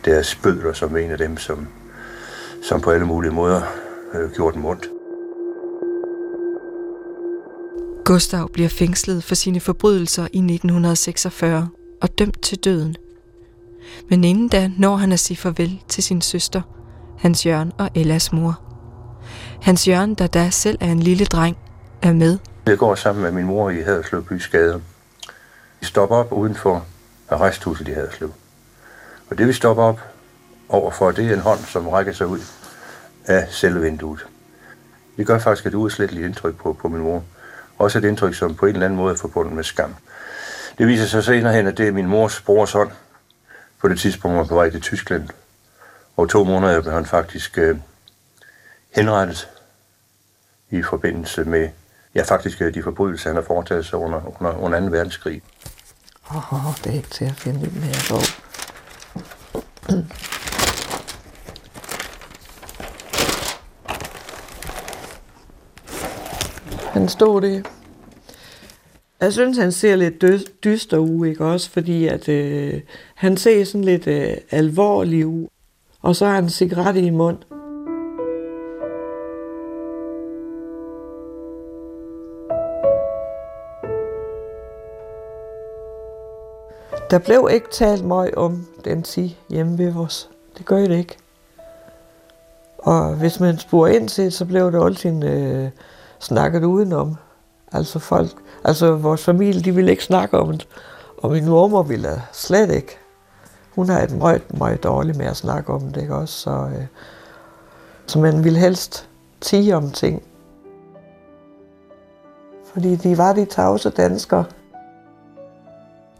deres 0.04 0.34
bødler, 0.34 0.72
som 0.72 0.92
var 0.92 0.98
en 0.98 1.10
af 1.10 1.18
dem, 1.18 1.36
som, 1.36 1.68
som 2.62 2.80
på 2.80 2.90
alle 2.90 3.06
mulige 3.06 3.32
måder 3.32 3.62
øh, 4.14 4.32
gjorde 4.32 4.56
dem 4.56 4.64
ondt. 4.64 4.88
Gustav 8.04 8.48
bliver 8.52 8.68
fængslet 8.68 9.24
for 9.24 9.34
sine 9.34 9.60
forbrydelser 9.60 10.22
i 10.22 10.38
1946 10.38 11.68
og 12.02 12.18
dømt 12.18 12.42
til 12.42 12.58
døden 12.58 12.96
men 14.10 14.24
inden 14.24 14.48
da 14.48 14.70
når 14.78 14.96
han 14.96 15.12
at 15.12 15.20
sige 15.20 15.36
farvel 15.36 15.82
til 15.88 16.02
sin 16.02 16.20
søster, 16.20 16.62
Hans 17.18 17.46
Jørgen 17.46 17.72
og 17.78 17.90
Ellas 17.94 18.32
mor. 18.32 18.60
Hans 19.62 19.88
Jørgen, 19.88 20.14
der 20.14 20.26
da 20.26 20.50
selv 20.50 20.78
er 20.80 20.92
en 20.92 21.00
lille 21.00 21.24
dreng, 21.24 21.56
er 22.02 22.12
med. 22.12 22.38
Jeg 22.66 22.78
går 22.78 22.94
sammen 22.94 23.22
med 23.22 23.32
min 23.32 23.44
mor 23.44 23.70
i 23.70 23.82
Haderslev 23.82 24.24
Bysgade. 24.24 24.82
Vi 25.80 25.86
stopper 25.86 26.16
op 26.16 26.32
uden 26.32 26.54
for 26.54 26.84
arresthuset 27.30 27.88
i 27.88 27.92
Haderslev. 27.92 28.32
Og 29.30 29.38
det 29.38 29.48
vi 29.48 29.52
stopper 29.52 29.82
op 29.82 30.00
overfor, 30.68 31.10
det 31.10 31.26
er 31.26 31.34
en 31.34 31.40
hånd, 31.40 31.58
som 31.58 31.88
rækker 31.88 32.12
sig 32.12 32.26
ud 32.26 32.40
af 33.26 33.46
selve 33.50 33.80
vinduet. 33.80 34.26
Det 35.16 35.26
gør 35.26 35.38
faktisk 35.38 35.66
et 35.66 35.74
udsletteligt 35.74 36.26
indtryk 36.26 36.56
på, 36.56 36.72
på 36.72 36.88
min 36.88 37.00
mor. 37.00 37.24
Også 37.78 37.98
et 37.98 38.04
indtryk, 38.04 38.34
som 38.34 38.54
på 38.54 38.66
en 38.66 38.72
eller 38.72 38.86
anden 38.86 38.96
måde 38.96 39.12
er 39.12 39.18
forbundet 39.18 39.52
med 39.52 39.64
skam. 39.64 39.94
Det 40.78 40.86
viser 40.86 41.06
sig 41.06 41.24
senere 41.24 41.52
hen, 41.52 41.66
at 41.66 41.78
det 41.78 41.88
er 41.88 41.92
min 41.92 42.06
mors 42.06 42.40
brors 42.40 42.72
hånd, 42.72 42.90
på 43.82 43.88
det 43.88 43.98
tidspunkt 43.98 44.36
var 44.36 44.44
på 44.44 44.54
vej 44.54 44.70
til 44.70 44.80
Tyskland. 44.80 45.28
Og 46.16 46.28
to 46.28 46.44
måneder 46.44 46.80
blev 46.80 46.92
han 46.92 47.06
faktisk 47.06 47.58
øh, 47.58 47.76
henrettet 48.90 49.48
i 50.70 50.82
forbindelse 50.82 51.44
med, 51.44 51.68
ja 52.14 52.22
faktisk 52.22 52.60
øh, 52.60 52.74
de 52.74 52.82
forbrydelser, 52.82 53.28
han 53.28 53.36
har 53.36 53.42
foretaget 53.42 53.86
sig 53.86 53.98
under, 53.98 54.40
under, 54.40 54.58
under 54.58 54.80
2. 54.80 54.86
verdenskrig. 54.86 55.42
Åh, 56.30 56.54
oh, 56.54 56.74
det 56.84 56.86
er 56.86 56.96
ikke 56.96 57.08
til 57.08 57.24
at 57.24 57.34
finde 57.34 57.60
ud 57.60 57.70
med 57.70 57.94
bog. 58.10 58.22
Han 66.92 67.08
stod 67.08 67.40
det 67.40 67.66
jeg 69.22 69.32
synes, 69.32 69.58
han 69.58 69.72
ser 69.72 69.96
lidt 69.96 70.24
dyster 70.64 70.98
ud, 70.98 71.26
ikke 71.26 71.44
også? 71.44 71.70
Fordi 71.70 72.06
at, 72.06 72.28
øh, 72.28 72.80
han 73.14 73.36
ser 73.36 73.64
sådan 73.64 73.84
lidt 73.84 74.06
øh, 74.06 74.36
alvorlig 74.50 75.26
ud. 75.26 75.46
Og 76.00 76.16
så 76.16 76.26
har 76.26 76.34
han 76.34 76.44
en 76.44 76.50
cigaret 76.50 76.96
i 76.96 77.10
mund. 77.10 77.38
Der 87.10 87.18
blev 87.18 87.48
ikke 87.52 87.66
talt 87.70 88.04
meget 88.04 88.34
om 88.34 88.66
den 88.84 89.02
tid 89.02 89.30
hjemme 89.48 89.78
ved 89.78 89.96
os. 89.96 90.30
Det 90.58 90.66
gør 90.66 90.76
det 90.76 90.98
ikke. 90.98 91.16
Og 92.78 93.14
hvis 93.14 93.40
man 93.40 93.58
spurgte 93.58 93.96
ind 93.96 94.08
til, 94.08 94.32
så 94.32 94.44
blev 94.44 94.72
det 94.72 94.84
altid 94.84 95.24
øh, 95.24 95.70
snakket 96.20 96.64
udenom. 96.64 97.16
Altså 97.72 97.98
folk, 97.98 98.30
altså 98.64 98.94
vores 98.94 99.24
familie, 99.24 99.62
de 99.62 99.74
ville 99.74 99.90
ikke 99.90 100.04
snakke 100.04 100.38
om 100.38 100.50
det. 100.50 100.68
Og 101.18 101.30
min 101.30 101.46
mormor 101.46 101.82
ville 101.82 102.22
slet 102.32 102.70
ikke. 102.70 102.98
hun 103.74 103.88
har 103.88 104.00
et 104.00 104.10
meget, 104.10 104.58
meget 104.58 104.82
dårligt 104.82 105.18
med 105.18 105.26
at 105.26 105.36
snakke 105.36 105.72
om 105.72 105.80
det, 105.80 106.02
ikke 106.02 106.14
også? 106.14 106.34
Så, 106.34 106.50
øh, 106.50 106.86
så 108.06 108.18
man 108.18 108.44
vil 108.44 108.56
helst 108.56 109.08
tige 109.40 109.76
om 109.76 109.90
ting. 109.90 110.22
Fordi 112.72 112.96
de 112.96 113.18
var 113.18 113.32
de 113.32 113.44
tavse 113.44 113.90
danskere. 113.90 114.44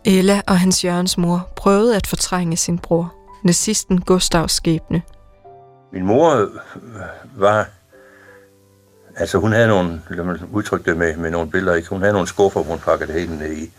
Ella 0.05 0.41
og 0.47 0.59
hans 0.59 0.85
Jørgens 0.85 1.19
mor 1.19 1.49
prøvede 1.57 1.97
at 1.97 2.07
fortrænge 2.07 2.57
sin 2.57 2.79
bror, 2.79 3.15
nazisten 3.45 4.01
Gustavs 4.01 4.53
skæbne. 4.53 5.03
Min 5.93 6.07
mor 6.07 6.49
var... 7.37 7.69
Altså 9.17 9.39
hun 9.39 9.53
havde 9.53 9.69
nogle, 9.69 10.03
lad 10.11 10.25
mig 10.25 10.39
udtrykke 10.53 10.91
det 10.91 10.97
med, 10.97 11.17
med 11.17 11.31
nogle 11.31 11.51
billeder, 11.51 11.77
ikke? 11.77 11.89
hun 11.89 12.01
havde 12.01 12.13
nogle 12.13 12.29
skuffer, 12.29 12.63
hvor 12.63 12.73
hun 12.73 12.81
pakkede 12.81 13.13
det 13.13 13.21
hele 13.21 13.39
ned 13.39 13.53
i. 13.53 13.73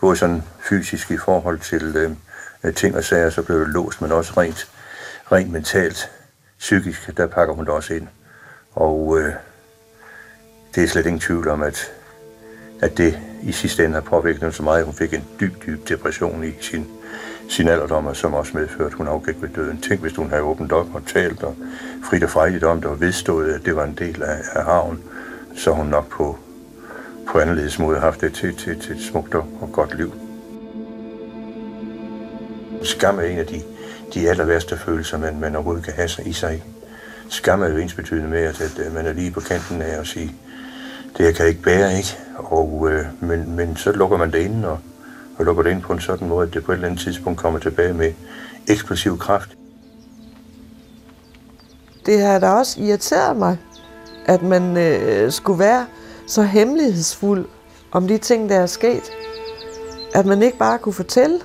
Både 0.00 0.16
sådan 0.16 0.42
fysisk 0.60 1.10
i 1.10 1.16
forhold 1.16 1.58
til 1.58 1.96
øh, 1.96 2.10
øh, 2.64 2.74
ting 2.74 2.96
og 2.96 3.04
sager, 3.04 3.30
så 3.30 3.42
blev 3.42 3.60
det 3.60 3.68
låst, 3.68 4.02
men 4.02 4.12
også 4.12 4.32
rent, 4.36 4.68
rent 5.32 5.52
mentalt, 5.52 6.10
psykisk, 6.58 7.16
der 7.16 7.26
pakker 7.26 7.54
hun 7.54 7.64
det 7.64 7.74
også 7.74 7.94
ind. 7.94 8.08
Og 8.72 9.18
øh, 9.18 9.32
det 10.74 10.84
er 10.84 10.88
slet 10.88 11.06
ingen 11.06 11.20
tvivl 11.20 11.48
om, 11.48 11.62
at, 11.62 11.92
at 12.82 12.98
det 12.98 13.18
i 13.42 13.52
sidste 13.52 13.84
ende 13.84 13.94
har 13.94 14.00
påvirket 14.00 14.40
hende 14.40 14.54
så 14.54 14.62
meget, 14.62 14.78
at 14.78 14.84
hun 14.84 14.94
fik 14.94 15.14
en 15.14 15.24
dyb, 15.40 15.66
dyb 15.66 15.88
depression 15.88 16.44
i 16.44 16.52
sin, 16.60 16.86
sin 17.50 17.68
alderdom, 17.68 18.14
som 18.14 18.34
også 18.34 18.52
medførte, 18.58 18.86
at 18.86 18.92
hun 18.92 19.08
afgik 19.08 19.42
ved 19.42 19.48
døden. 19.48 19.80
Tænk, 19.80 20.00
hvis 20.00 20.16
hun 20.16 20.30
havde 20.30 20.42
åbent 20.42 20.72
op 20.72 20.94
og 20.94 21.06
talt 21.06 21.42
og 21.42 21.56
frit 22.04 22.24
og 22.24 22.30
frejligt 22.30 22.64
om 22.64 22.80
det, 22.80 22.90
og 22.90 23.00
vedstået, 23.00 23.52
at 23.52 23.64
det 23.64 23.76
var 23.76 23.84
en 23.84 23.94
del 23.98 24.22
af, 24.22 24.36
af 24.52 24.64
havn, 24.64 25.02
så 25.56 25.70
hun 25.70 25.86
nok 25.86 26.08
på, 26.08 26.38
på 27.28 27.38
anderledes 27.38 27.78
måde 27.78 28.00
haft 28.00 28.20
det 28.20 28.32
til, 28.32 28.56
til, 28.56 28.80
til 28.80 28.96
et 28.96 29.02
smukt 29.02 29.34
og 29.34 29.68
godt 29.72 29.96
liv. 29.96 30.12
Skam 32.82 33.18
er 33.18 33.22
en 33.22 33.38
af 33.38 33.46
de, 33.46 33.62
de 34.14 34.30
aller 34.30 34.44
værste 34.44 34.78
følelser, 34.78 35.18
man, 35.18 35.40
man 35.40 35.54
overhovedet 35.54 35.84
kan 35.84 35.94
have 35.94 36.08
sig 36.08 36.26
i 36.26 36.32
sig. 36.32 36.64
Skam 37.28 37.62
er 37.62 37.68
jo 37.68 37.76
ens 37.76 37.94
betydende 37.94 38.28
med, 38.28 38.42
at, 38.42 38.60
at 38.60 38.92
man 38.94 39.06
er 39.06 39.12
lige 39.12 39.30
på 39.30 39.40
kanten 39.40 39.82
af 39.82 40.00
at 40.00 40.06
sige, 40.06 40.34
det 41.18 41.24
jeg 41.24 41.34
kan 41.34 41.46
ikke 41.46 41.62
bære, 41.62 41.96
ikke? 41.96 42.18
Og, 42.36 42.88
øh, 42.92 43.04
men, 43.20 43.56
men 43.56 43.76
så 43.76 43.92
lukker 43.92 44.16
man 44.16 44.32
det 44.32 44.38
ind, 44.38 44.64
og, 44.64 44.78
og 45.40 45.46
lukker 45.46 45.62
det 45.62 45.70
ind 45.70 45.82
på 45.82 45.92
en 45.92 46.00
sådan 46.00 46.28
måde, 46.28 46.46
at 46.46 46.54
det 46.54 46.64
på 46.64 46.72
et 46.72 46.76
eller 46.76 46.88
andet 46.88 47.00
tidspunkt 47.00 47.38
kommer 47.38 47.58
tilbage 47.58 47.94
med 47.94 48.12
eksplosiv 48.68 49.18
kraft. 49.18 49.56
Det 52.06 52.20
har 52.20 52.38
da 52.38 52.50
også 52.50 52.80
irriteret 52.80 53.36
mig, 53.36 53.58
at 54.26 54.42
man 54.42 54.76
øh, 54.76 55.32
skulle 55.32 55.58
være 55.58 55.86
så 56.26 56.42
hemmelighedsfuld 56.42 57.46
om 57.92 58.08
de 58.08 58.18
ting, 58.18 58.48
der 58.48 58.56
er 58.56 58.66
sket. 58.66 59.12
At 60.14 60.26
man 60.26 60.42
ikke 60.42 60.58
bare 60.58 60.78
kunne 60.78 60.92
fortælle. 60.92 61.40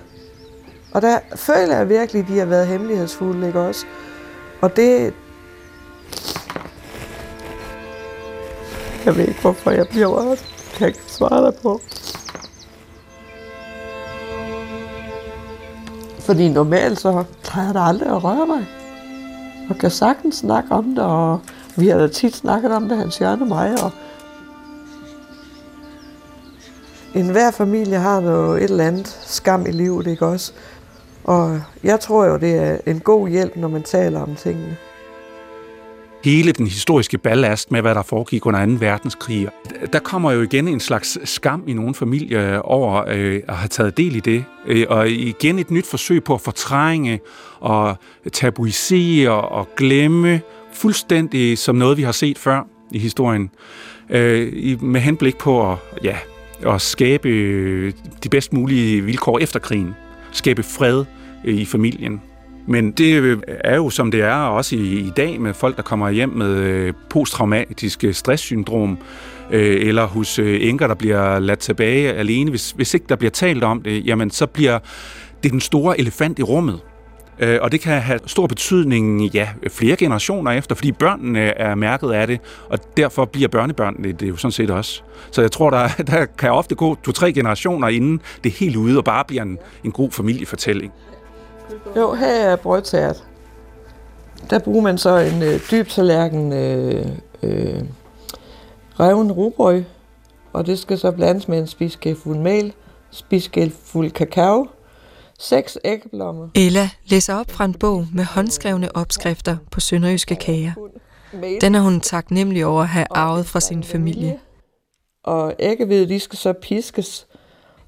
Og 0.93 1.01
der 1.01 1.19
føler 1.35 1.77
jeg 1.77 1.89
virkelig, 1.89 2.21
at 2.21 2.27
de 2.27 2.37
har 2.37 2.45
været 2.45 2.67
hemmelighedsfulde, 2.67 3.47
ikke 3.47 3.59
også? 3.59 3.85
Og 4.61 4.75
det... 4.75 5.13
Jeg 9.05 9.17
ved 9.17 9.27
ikke, 9.27 9.41
hvorfor 9.41 9.71
jeg 9.71 9.87
bliver 9.87 10.07
rørt. 10.07 10.45
Kan 10.73 10.79
jeg 10.79 10.87
ikke 10.87 11.01
svare 11.07 11.45
dig 11.45 11.55
på. 11.61 11.81
Fordi 16.25 16.49
normalt 16.49 16.99
så 16.99 17.23
plejer 17.43 17.73
der 17.73 17.79
aldrig 17.79 18.09
at 18.09 18.23
røre 18.23 18.47
mig. 18.47 18.67
Og 19.69 19.75
kan 19.75 19.91
sagtens 19.91 20.35
snakke 20.35 20.71
om 20.71 20.85
det, 20.85 21.03
og 21.03 21.39
vi 21.75 21.87
har 21.87 21.97
da 21.97 22.07
tit 22.07 22.35
snakket 22.35 22.71
om 22.71 22.89
det, 22.89 22.97
Hans 22.97 23.21
Jørgen 23.21 23.41
og 23.41 23.47
mig. 23.47 23.83
Og 23.83 23.91
en 27.15 27.29
hver 27.29 27.51
familie 27.51 27.97
har 27.97 28.19
noget 28.19 28.63
et 28.63 28.69
eller 28.69 28.87
andet 28.87 29.19
skam 29.21 29.65
i 29.65 29.71
livet, 29.71 30.07
ikke 30.07 30.25
også? 30.25 30.51
Og 31.23 31.61
jeg 31.83 31.99
tror 31.99 32.25
jo, 32.25 32.37
det 32.37 32.55
er 32.55 32.77
en 32.85 32.99
god 32.99 33.27
hjælp, 33.29 33.55
når 33.55 33.67
man 33.67 33.83
taler 33.83 34.21
om 34.21 34.35
tingene. 34.35 34.77
Hele 36.25 36.51
den 36.51 36.67
historiske 36.67 37.17
ballast 37.17 37.71
med, 37.71 37.81
hvad 37.81 37.95
der 37.95 38.01
foregik 38.01 38.45
under 38.45 38.65
2. 38.65 38.71
verdenskrig, 38.79 39.47
der 39.93 39.99
kommer 39.99 40.31
jo 40.31 40.41
igen 40.41 40.67
en 40.67 40.79
slags 40.79 41.17
skam 41.23 41.63
i 41.67 41.73
nogle 41.73 41.95
familier 41.95 42.57
over 42.57 43.03
øh, 43.07 43.41
at 43.47 43.55
have 43.55 43.67
taget 43.67 43.97
del 43.97 44.15
i 44.15 44.19
det. 44.19 44.45
Øh, 44.67 44.85
og 44.89 45.09
igen 45.09 45.59
et 45.59 45.71
nyt 45.71 45.87
forsøg 45.87 46.23
på 46.23 46.33
at 46.33 46.41
fortrænge 46.41 47.19
og 47.59 47.97
tabuisere 48.33 49.31
og 49.31 49.67
glemme 49.77 50.41
fuldstændig 50.73 51.57
som 51.57 51.75
noget, 51.75 51.97
vi 51.97 52.03
har 52.03 52.11
set 52.11 52.37
før 52.37 52.67
i 52.91 52.99
historien. 52.99 53.49
Øh, 54.09 54.83
med 54.83 55.01
henblik 55.01 55.37
på 55.37 55.71
at, 55.71 55.77
ja, 56.03 56.17
at 56.67 56.81
skabe 56.81 57.29
øh, 57.29 57.93
de 58.23 58.29
bedst 58.29 58.53
mulige 58.53 59.01
vilkår 59.01 59.39
efter 59.39 59.59
krigen. 59.59 59.95
Skabe 60.31 60.63
fred 60.63 61.05
øh, 61.45 61.55
i 61.55 61.65
familien. 61.65 62.21
Men 62.67 62.91
det 62.91 63.13
øh, 63.13 63.37
er 63.47 63.75
jo 63.75 63.89
som 63.89 64.11
det 64.11 64.21
er 64.21 64.35
også 64.35 64.75
i, 64.75 64.99
i 64.99 65.11
dag 65.17 65.41
med 65.41 65.53
folk, 65.53 65.77
der 65.77 65.83
kommer 65.83 66.09
hjem 66.09 66.29
med 66.29 66.55
øh, 66.55 66.93
posttraumatisk 67.09 68.03
øh, 68.03 68.13
stresssyndrom, 68.13 68.97
øh, 69.51 69.87
eller 69.87 70.05
hos 70.05 70.39
øh, 70.39 70.57
enker, 70.61 70.87
der 70.87 70.95
bliver 70.95 71.39
ladt 71.39 71.59
tilbage 71.59 72.13
alene. 72.13 72.49
Hvis, 72.49 72.71
hvis 72.71 72.93
ikke 72.93 73.05
der 73.09 73.15
bliver 73.15 73.31
talt 73.31 73.63
om 73.63 73.81
det, 73.81 74.05
jamen 74.05 74.31
så 74.31 74.45
bliver 74.45 74.79
det 75.43 75.51
den 75.51 75.61
store 75.61 75.99
elefant 75.99 76.39
i 76.39 76.43
rummet. 76.43 76.79
Øh, 77.39 77.57
og 77.61 77.71
det 77.71 77.81
kan 77.81 78.01
have 78.01 78.19
stor 78.25 78.47
betydning, 78.47 79.21
ja, 79.21 79.49
flere 79.67 79.95
generationer 79.95 80.51
efter, 80.51 80.75
fordi 80.75 80.91
børnene 80.91 81.39
er 81.39 81.75
mærket 81.75 82.11
af 82.11 82.27
det, 82.27 82.39
og 82.69 82.79
derfor 82.97 83.25
bliver 83.25 83.47
børnebørnene 83.47 84.11
det 84.11 84.29
jo 84.29 84.35
sådan 84.35 84.51
set 84.51 84.69
også. 84.69 85.01
Så 85.31 85.41
jeg 85.41 85.51
tror, 85.51 85.69
der, 85.69 85.87
der 86.11 86.25
kan 86.25 86.51
ofte 86.51 86.75
gå 86.75 86.97
to-tre 87.03 87.33
generationer, 87.33 87.87
inden 87.87 88.21
det 88.43 88.49
er 88.49 88.55
helt 88.57 88.75
ude 88.75 88.97
og 88.97 89.03
bare 89.03 89.23
bliver 89.27 89.43
en, 89.43 89.57
en 89.83 89.91
god 89.91 90.11
familiefortælling. 90.11 90.93
Jo, 91.95 92.13
her 92.13 92.27
er 92.27 92.55
brødtært. 92.55 93.23
Der 94.49 94.59
bruger 94.59 94.81
man 94.81 94.97
så 94.97 95.17
en 95.17 95.43
øh, 95.43 95.59
dyb 95.71 95.87
tallerken 95.87 96.53
øh, 96.53 97.05
øh, 97.43 97.83
reven 98.99 99.31
rugbrød, 99.31 99.83
og 100.53 100.65
det 100.65 100.79
skal 100.79 100.97
så 100.97 101.11
blandes 101.11 101.47
med 101.47 101.59
en 101.59 101.67
spiskefuld 101.67 102.37
mel, 102.37 102.73
spiskefuld 103.11 104.11
kakao, 104.11 104.67
seks 105.39 105.77
æggeblommer. 105.85 106.47
Ella 106.55 106.89
læser 107.05 107.35
op 107.35 107.51
fra 107.51 107.65
en 107.65 107.73
bog 107.73 108.07
med 108.13 108.23
håndskrevne 108.23 108.95
opskrifter 108.95 109.57
på 109.71 109.79
sønderjyske 109.79 110.35
kager. 110.35 110.73
Den 111.61 111.75
er 111.75 111.79
hun 111.79 112.01
taknemmelig 112.01 112.65
over 112.65 112.81
at 112.81 112.87
have 112.87 113.05
arvet 113.09 113.45
fra 113.45 113.59
sin 113.59 113.83
familie. 113.83 114.39
Og 115.23 115.53
æggehvide, 115.59 116.09
de 116.09 116.19
skal 116.19 116.37
så 116.37 116.53
piskes. 116.53 117.27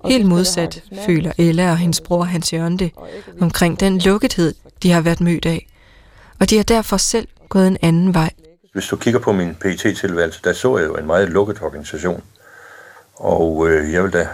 Helt 0.05 0.25
modsat 0.25 0.83
føler 1.05 1.31
Ella 1.37 1.71
og 1.71 1.77
hendes 1.77 2.01
bror 2.01 2.23
Hans 2.23 2.53
Jørgen 2.53 2.79
det 2.79 2.91
omkring 3.41 3.79
den 3.79 3.99
lukkethed, 3.99 4.55
de 4.83 4.91
har 4.91 5.01
været 5.01 5.21
mødt 5.21 5.45
af. 5.45 5.67
Og 6.39 6.49
de 6.49 6.55
har 6.55 6.63
derfor 6.63 6.97
selv 6.97 7.27
gået 7.49 7.67
en 7.67 7.77
anden 7.81 8.13
vej. 8.13 8.29
Hvis 8.73 8.87
du 8.87 8.95
kigger 8.95 9.19
på 9.19 9.31
min 9.31 9.55
pt 9.55 9.97
tilværelse 9.97 10.39
der 10.43 10.53
så 10.53 10.77
jeg 10.77 10.87
jo 10.87 10.95
en 10.95 11.05
meget 11.05 11.29
lukket 11.29 11.61
organisation. 11.61 12.23
Og 13.15 13.69
øh, 13.69 13.93
jeg 13.93 14.03
vil 14.03 14.13
da 14.13 14.27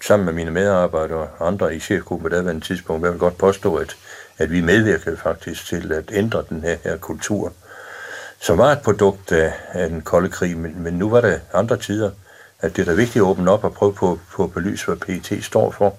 sammen 0.00 0.26
med 0.26 0.32
mine 0.32 0.50
medarbejdere 0.50 1.28
og 1.38 1.46
andre 1.46 1.74
i 1.74 1.80
chefgruppen 1.80 2.30
på 2.30 2.36
daværende 2.36 2.66
tidspunkt, 2.66 3.04
jeg 3.04 3.12
vil 3.12 3.18
godt 3.18 3.38
påstå, 3.38 3.74
at, 3.74 3.96
at 4.38 4.52
vi 4.52 4.60
medvirkede 4.60 5.16
faktisk 5.16 5.66
til 5.66 5.92
at 5.92 6.10
ændre 6.12 6.44
den 6.48 6.62
her, 6.62 6.76
her 6.84 6.96
kultur, 6.96 7.52
som 8.40 8.58
var 8.58 8.72
et 8.72 8.80
produkt 8.80 9.32
af, 9.32 9.52
af 9.72 9.88
den 9.88 10.02
kolde 10.02 10.28
krig, 10.28 10.56
men, 10.56 10.82
men 10.82 10.94
nu 10.94 11.10
var 11.10 11.20
det 11.20 11.40
andre 11.54 11.76
tider, 11.76 12.10
at 12.60 12.76
det 12.76 12.82
er 12.82 12.86
da 12.86 12.92
vigtigt 12.92 13.16
at 13.16 13.28
åbne 13.28 13.50
op 13.50 13.64
og 13.64 13.74
prøve 13.74 13.92
på, 13.92 14.18
på 14.32 14.44
at 14.44 14.52
belyse, 14.52 14.86
hvad 14.86 14.96
PET 14.96 15.44
står 15.44 15.70
for. 15.70 15.94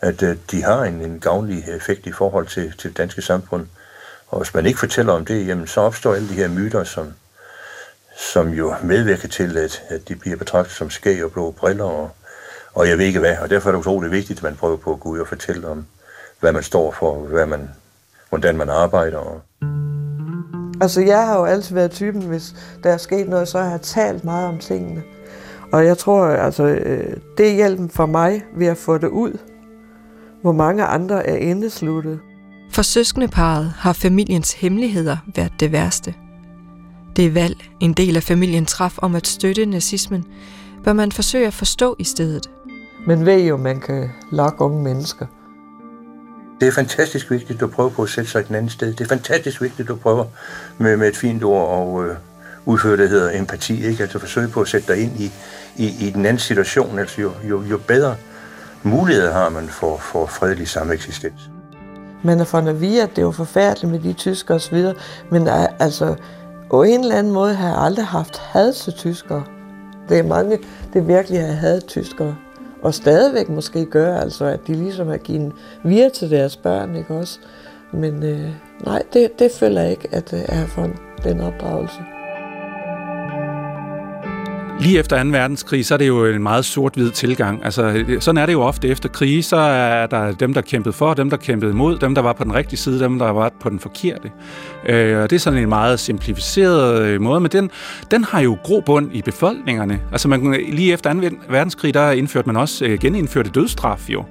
At 0.00 0.22
øh, 0.22 0.36
de 0.50 0.62
har 0.62 0.84
en, 0.84 1.00
en 1.00 1.20
gavnlig 1.20 1.64
effekt 1.68 2.06
i 2.06 2.12
forhold 2.12 2.46
til, 2.46 2.72
til 2.78 2.90
det 2.90 2.96
danske 2.98 3.22
samfund. 3.22 3.66
Og 4.28 4.38
hvis 4.38 4.54
man 4.54 4.66
ikke 4.66 4.78
fortæller 4.78 5.12
om 5.12 5.24
det, 5.24 5.46
jamen, 5.46 5.66
så 5.66 5.80
opstår 5.80 6.14
alle 6.14 6.28
de 6.28 6.34
her 6.34 6.48
myter, 6.48 6.84
som, 6.84 7.12
som 8.16 8.48
jo 8.48 8.74
medvirker 8.82 9.28
til, 9.28 9.58
at, 9.58 9.82
at 9.88 10.08
de 10.08 10.16
bliver 10.16 10.36
betragtet 10.36 10.74
som 10.74 10.90
skæg 10.90 11.24
og 11.24 11.32
blå 11.32 11.50
briller 11.50 11.84
og, 11.84 12.10
og 12.74 12.88
jeg 12.88 12.98
ved 12.98 13.04
ikke 13.04 13.18
hvad. 13.18 13.38
Og 13.38 13.50
derfor 13.50 13.68
er 13.68 13.72
det 13.72 13.80
utroligt 13.80 14.12
vigtigt, 14.12 14.38
at 14.38 14.42
man 14.42 14.56
prøver 14.56 14.76
på 14.76 14.92
at 14.92 15.00
gå 15.00 15.08
ud 15.08 15.18
og 15.18 15.28
fortælle 15.28 15.68
om, 15.68 15.86
hvad 16.40 16.52
man 16.52 16.62
står 16.62 16.92
for, 16.92 17.18
hvad 17.18 17.46
man, 17.46 17.70
hvordan 18.28 18.56
man 18.56 18.68
arbejder. 18.68 19.18
Og... 19.18 19.42
Altså, 20.80 21.00
jeg 21.00 21.26
har 21.26 21.38
jo 21.38 21.44
altid 21.44 21.74
været 21.74 21.90
typen, 21.90 22.22
hvis 22.22 22.54
der 22.82 22.92
er 22.92 22.96
sket 22.96 23.28
noget, 23.28 23.48
så 23.48 23.58
har 23.58 23.70
jeg 23.70 23.80
talt 23.80 24.24
meget 24.24 24.48
om 24.48 24.58
tingene. 24.58 25.02
Og 25.76 25.86
jeg 25.86 25.98
tror, 25.98 26.26
altså, 26.26 26.64
øh, 26.64 27.16
det 27.38 27.48
er 27.48 27.54
hjælpen 27.54 27.90
for 27.90 28.06
mig 28.06 28.42
ved 28.56 28.66
at 28.66 28.76
få 28.76 28.98
det 28.98 29.08
ud, 29.08 29.38
hvor 30.42 30.52
mange 30.52 30.84
andre 30.84 31.26
er 31.26 31.36
indesluttet. 31.36 32.20
For 32.72 32.82
søskendeparet 32.82 33.72
har 33.76 33.92
familiens 33.92 34.52
hemmeligheder 34.52 35.16
været 35.34 35.52
det 35.60 35.72
værste. 35.72 36.14
Det 37.16 37.34
valg, 37.34 37.56
en 37.80 37.92
del 37.92 38.16
af 38.16 38.22
familien 38.22 38.66
traf 38.66 38.94
om 38.98 39.14
at 39.14 39.26
støtte 39.26 39.66
nazismen, 39.66 40.24
bør 40.84 40.92
man 40.92 41.12
forsøge 41.12 41.46
at 41.46 41.54
forstå 41.54 41.96
i 41.98 42.04
stedet. 42.04 42.50
Men 43.06 43.26
ved 43.26 43.44
jo, 43.44 43.56
man 43.56 43.80
kan 43.80 44.10
lokke 44.32 44.64
unge 44.64 44.82
mennesker. 44.82 45.26
Det 46.60 46.68
er 46.68 46.72
fantastisk 46.72 47.30
vigtigt, 47.30 47.50
at 47.50 47.60
du 47.60 47.66
prøver 47.66 47.90
på 47.90 48.02
at 48.02 48.08
sætte 48.08 48.30
sig 48.30 48.40
et 48.40 48.50
andet 48.50 48.72
sted. 48.72 48.92
Det 48.92 49.00
er 49.00 49.08
fantastisk 49.08 49.62
vigtigt, 49.62 49.80
at 49.80 49.88
du 49.88 49.96
prøver 49.96 50.24
med, 50.78 50.96
med 50.96 51.08
et 51.08 51.16
fint 51.16 51.44
ord 51.44 51.68
og 51.68 52.04
øh, 52.04 52.16
udføre 52.66 52.92
det, 52.92 52.98
der 52.98 53.08
hedder 53.08 53.38
empati. 53.38 53.86
Ikke? 53.86 54.02
Altså 54.02 54.18
forsøge 54.18 54.48
på 54.48 54.60
at 54.60 54.68
sætte 54.68 54.92
dig 54.92 55.02
ind 55.02 55.20
i, 55.20 55.32
i, 55.78 56.06
i 56.06 56.10
den 56.10 56.26
anden 56.26 56.38
situation. 56.38 56.98
Altså 56.98 57.20
jo, 57.20 57.32
jo, 57.48 57.62
jo 57.62 57.78
bedre 57.78 58.16
muligheder 58.82 59.32
har 59.32 59.48
man 59.48 59.68
for, 59.68 59.96
for 59.96 60.26
fredelig 60.26 60.68
sameksistens. 60.68 61.50
man 62.24 62.40
er 62.40 62.44
fundet 62.44 62.82
at 62.82 63.02
at 63.02 63.16
det 63.16 63.24
var 63.24 63.30
forfærdeligt 63.30 63.92
med 63.92 64.00
de 64.00 64.12
tyskere 64.12 64.56
osv., 64.56 64.84
men 65.30 65.48
altså, 65.78 66.14
på 66.70 66.82
en 66.82 67.00
eller 67.00 67.16
anden 67.16 67.32
måde 67.32 67.54
har 67.54 67.68
jeg 67.68 67.78
aldrig 67.78 68.06
haft 68.06 68.38
had 68.38 68.72
til 68.72 68.92
tyskere. 68.92 69.44
Det 70.08 70.18
er 70.18 70.22
mange, 70.22 70.58
det 70.92 71.08
virkelig 71.08 71.40
har 71.46 71.52
had 71.52 71.80
tyskere. 71.80 72.36
Og 72.82 72.94
stadigvæk 72.94 73.48
måske 73.48 73.86
gør, 73.86 74.16
altså, 74.20 74.44
at 74.44 74.60
de 74.66 74.74
ligesom 74.74 75.08
har 75.08 75.16
givet 75.16 75.52
via 75.84 76.08
til 76.08 76.30
deres 76.30 76.56
børn, 76.56 76.96
ikke 76.96 77.14
også? 77.14 77.38
Men 77.92 78.22
øh, 78.22 78.50
nej, 78.84 79.02
det, 79.12 79.38
det 79.38 79.52
føler 79.52 79.80
jeg 79.82 79.90
ikke, 79.90 80.08
at 80.12 80.32
øh, 80.32 80.40
jeg 80.48 80.58
har 80.58 80.66
fået 80.66 80.92
den 81.24 81.40
opdragelse. 81.40 82.15
Lige 84.80 84.98
efter 84.98 85.22
2. 85.22 85.28
verdenskrig, 85.28 85.86
så 85.86 85.94
er 85.94 85.98
det 85.98 86.08
jo 86.08 86.26
en 86.26 86.42
meget 86.42 86.64
sort-hvid 86.64 87.10
tilgang. 87.10 87.64
Altså, 87.64 88.04
sådan 88.20 88.38
er 88.38 88.46
det 88.46 88.52
jo 88.52 88.62
ofte 88.62 88.88
efter 88.88 89.08
krig, 89.08 89.44
så 89.44 89.56
er 89.56 90.06
der 90.06 90.32
dem, 90.32 90.54
der 90.54 90.60
kæmpede 90.60 90.92
for, 90.92 91.14
dem, 91.14 91.30
der 91.30 91.36
kæmpede 91.36 91.70
imod, 91.70 91.98
dem, 91.98 92.14
der 92.14 92.22
var 92.22 92.32
på 92.32 92.44
den 92.44 92.54
rigtige 92.54 92.78
side, 92.78 93.00
dem, 93.00 93.18
der 93.18 93.30
var 93.30 93.52
på 93.60 93.70
den 93.70 93.80
forkerte. 93.80 94.30
Øh, 94.88 95.22
og 95.22 95.30
det 95.30 95.36
er 95.36 95.40
sådan 95.40 95.58
en 95.58 95.68
meget 95.68 96.00
simplificeret 96.00 97.02
øh, 97.02 97.20
måde, 97.20 97.40
men 97.40 97.50
den, 97.50 97.70
den 98.10 98.24
har 98.24 98.40
jo 98.40 98.58
grobund 98.62 99.10
i 99.12 99.22
befolkningerne. 99.22 100.00
Altså, 100.12 100.28
man, 100.28 100.64
lige 100.68 100.92
efter 100.92 101.12
2. 101.12 101.36
verdenskrig, 101.48 101.94
der 101.94 102.10
indførte 102.10 102.46
man 102.46 102.56
også, 102.56 102.84
øh, 102.84 102.98
genindførte 102.98 103.50
dødsstraf 103.50 104.10
jo 104.10 104.24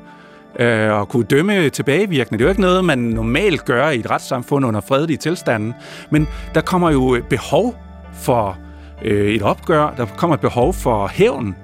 øh, 0.59 0.91
og 0.91 1.09
kunne 1.09 1.23
dømme 1.23 1.69
tilbagevirkende. 1.69 2.37
Det 2.37 2.43
er 2.43 2.47
jo 2.47 2.49
ikke 2.49 2.61
noget, 2.61 2.85
man 2.85 2.99
normalt 2.99 3.65
gør 3.65 3.89
i 3.89 3.99
et 3.99 4.09
retssamfund 4.09 4.65
under 4.65 4.81
fredelige 4.81 5.17
tilstande, 5.17 5.73
men 6.09 6.27
der 6.55 6.61
kommer 6.61 6.91
jo 6.91 7.15
øh, 7.15 7.23
behov 7.23 7.75
for 8.13 8.57
øh, 9.01 9.31
et 9.31 9.41
opgør, 9.41 9.93
der 9.97 10.05
kommer 10.05 10.33
et 10.33 10.41
behov 10.41 10.73
for 10.73 11.07
hævn, 11.07 11.55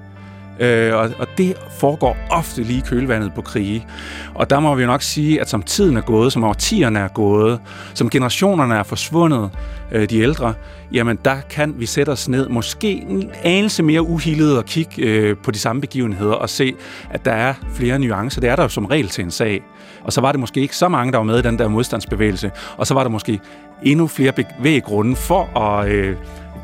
øh, 0.60 0.94
og, 0.94 1.10
og 1.18 1.26
det 1.38 1.54
foregår 1.78 2.16
ofte 2.30 2.62
lige 2.62 2.78
i 2.78 2.82
kølvandet 2.86 3.32
på 3.34 3.42
krige. 3.42 3.86
Og 4.34 4.50
der 4.50 4.60
må 4.60 4.74
vi 4.74 4.82
jo 4.82 4.86
nok 4.86 5.02
sige, 5.02 5.40
at 5.40 5.48
som 5.48 5.62
tiden 5.62 5.96
er 5.96 6.00
gået, 6.00 6.32
som 6.32 6.44
årtierne 6.44 6.98
er 6.98 7.08
gået, 7.08 7.60
som 7.94 8.10
generationerne 8.10 8.74
er 8.74 8.82
forsvundet, 8.82 9.50
øh, 9.92 10.10
de 10.10 10.20
ældre, 10.20 10.54
jamen 10.92 11.18
der 11.24 11.36
kan 11.50 11.74
vi 11.76 11.86
sætte 11.86 12.10
os 12.10 12.28
ned, 12.28 12.48
måske 12.48 12.92
en 12.92 13.30
anelse 13.42 13.82
mere 13.82 14.02
uhildet 14.02 14.58
og 14.58 14.64
kigge 14.64 15.02
øh, 15.02 15.36
på 15.44 15.50
de 15.50 15.58
samme 15.58 15.80
begivenheder 15.80 16.34
og 16.34 16.50
se, 16.50 16.74
at 17.10 17.24
der 17.24 17.32
er 17.32 17.54
flere 17.74 17.98
nuancer. 17.98 18.40
Det 18.40 18.50
er 18.50 18.56
der 18.56 18.62
jo 18.62 18.68
som 18.68 18.86
regel 18.86 19.08
til 19.08 19.24
en 19.24 19.30
sag. 19.30 19.62
Og 20.04 20.12
så 20.12 20.20
var 20.20 20.32
det 20.32 20.40
måske 20.40 20.60
ikke 20.60 20.76
så 20.76 20.88
mange, 20.88 21.12
der 21.12 21.18
var 21.18 21.24
med 21.24 21.38
i 21.38 21.42
den 21.42 21.58
der 21.58 21.68
modstandsbevægelse, 21.68 22.50
og 22.76 22.86
så 22.86 22.94
var 22.94 23.02
der 23.02 23.10
måske 23.10 23.40
endnu 23.82 24.06
flere 24.06 24.32
bevæggrunde 24.32 25.16
for 25.16 25.58
at... 25.58 25.88
Øh, 25.88 26.16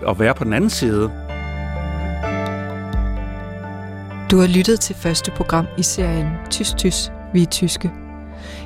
at 0.08 0.18
være 0.18 0.34
på 0.34 0.44
den 0.44 0.52
anden 0.52 0.70
side. 0.70 1.10
Du 4.30 4.38
har 4.38 4.46
lyttet 4.46 4.80
til 4.80 4.94
første 4.94 5.30
program 5.30 5.66
i 5.78 5.82
serien 5.82 6.28
Tys 6.50 6.74
Tys, 6.74 7.12
vi 7.32 7.42
er 7.42 7.46
tyske. 7.46 7.90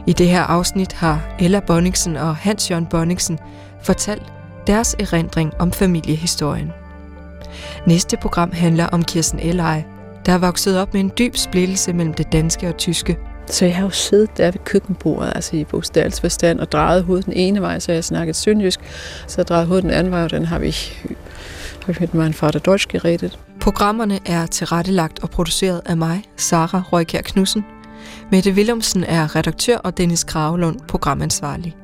I 0.07 0.13
det 0.13 0.29
her 0.29 0.43
afsnit 0.43 0.93
har 0.93 1.35
Ella 1.39 1.61
Bonningsen 1.61 2.17
og 2.17 2.37
Hans-Jørgen 2.37 2.87
Bonningsen 2.87 3.39
fortalt 3.83 4.33
deres 4.67 4.97
erindring 4.99 5.53
om 5.59 5.73
familiehistorien. 5.73 6.73
Næste 7.87 8.17
program 8.17 8.53
handler 8.53 8.87
om 8.87 9.05
Kirsten 9.05 9.39
Elleje, 9.39 9.85
der 10.27 10.33
er 10.33 10.39
vokset 10.39 10.81
op 10.81 10.93
med 10.93 11.01
en 11.01 11.13
dyb 11.19 11.37
splittelse 11.37 11.93
mellem 11.93 12.15
det 12.15 12.33
danske 12.33 12.69
og 12.69 12.77
tyske. 12.77 13.19
Så 13.47 13.65
jeg 13.65 13.77
har 13.77 13.83
jo 13.83 13.91
siddet 13.91 14.37
der 14.37 14.51
ved 14.51 14.61
køkkenbordet, 14.65 15.33
altså 15.35 15.57
i 15.57 15.65
bogstavelsforstand, 15.65 16.61
og 16.61 16.73
drejet 16.73 17.05
hovedet 17.05 17.27
den 17.27 17.33
ene 17.33 17.61
vej, 17.61 17.79
så 17.79 17.93
jeg 17.93 18.05
snakket 18.05 18.37
sønderjysk, 18.37 18.81
så 19.27 19.35
jeg 19.39 19.49
drejet 19.49 19.67
hovedet 19.67 19.83
den 19.83 19.91
anden 19.91 20.13
vej, 20.13 20.25
og 20.25 20.31
den 20.31 20.45
har 20.45 20.59
vi 20.59 20.77
har 21.87 21.93
hørt 21.99 22.15
mig 22.15 22.27
en 22.27 22.35
far, 22.35 22.51
der 22.51 22.59
Deutsch 22.59 22.89
geredet. 22.89 23.39
Programmerne 23.61 24.19
er 24.27 24.47
tilrettelagt 24.47 25.23
og 25.23 25.31
produceret 25.31 25.81
af 25.87 25.97
mig, 25.97 26.23
Sara 26.37 26.83
Røykær 26.93 27.21
Knudsen. 27.21 27.65
Mette 28.31 28.53
Willumsen 28.53 29.05
er 29.05 29.37
redaktør 29.37 29.77
og 29.77 29.99
Dennis 29.99 30.25
Kravelund 30.25 30.81
programansvarlig. 30.89 31.77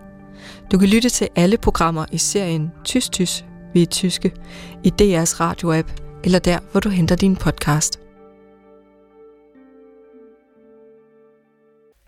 Du 0.72 0.78
kan 0.78 0.88
lytte 0.88 1.08
til 1.08 1.28
alle 1.36 1.56
programmer 1.56 2.04
i 2.12 2.18
serien 2.18 2.72
Tys 2.84 3.08
Tys, 3.08 3.44
vi 3.74 3.82
er 3.82 3.86
tyske, 3.86 4.32
i 4.84 4.88
DR's 4.88 5.40
radioapp 5.40 5.88
eller 6.24 6.38
der, 6.38 6.58
hvor 6.72 6.80
du 6.80 6.88
henter 6.88 7.16
din 7.16 7.36
podcast. 7.36 8.07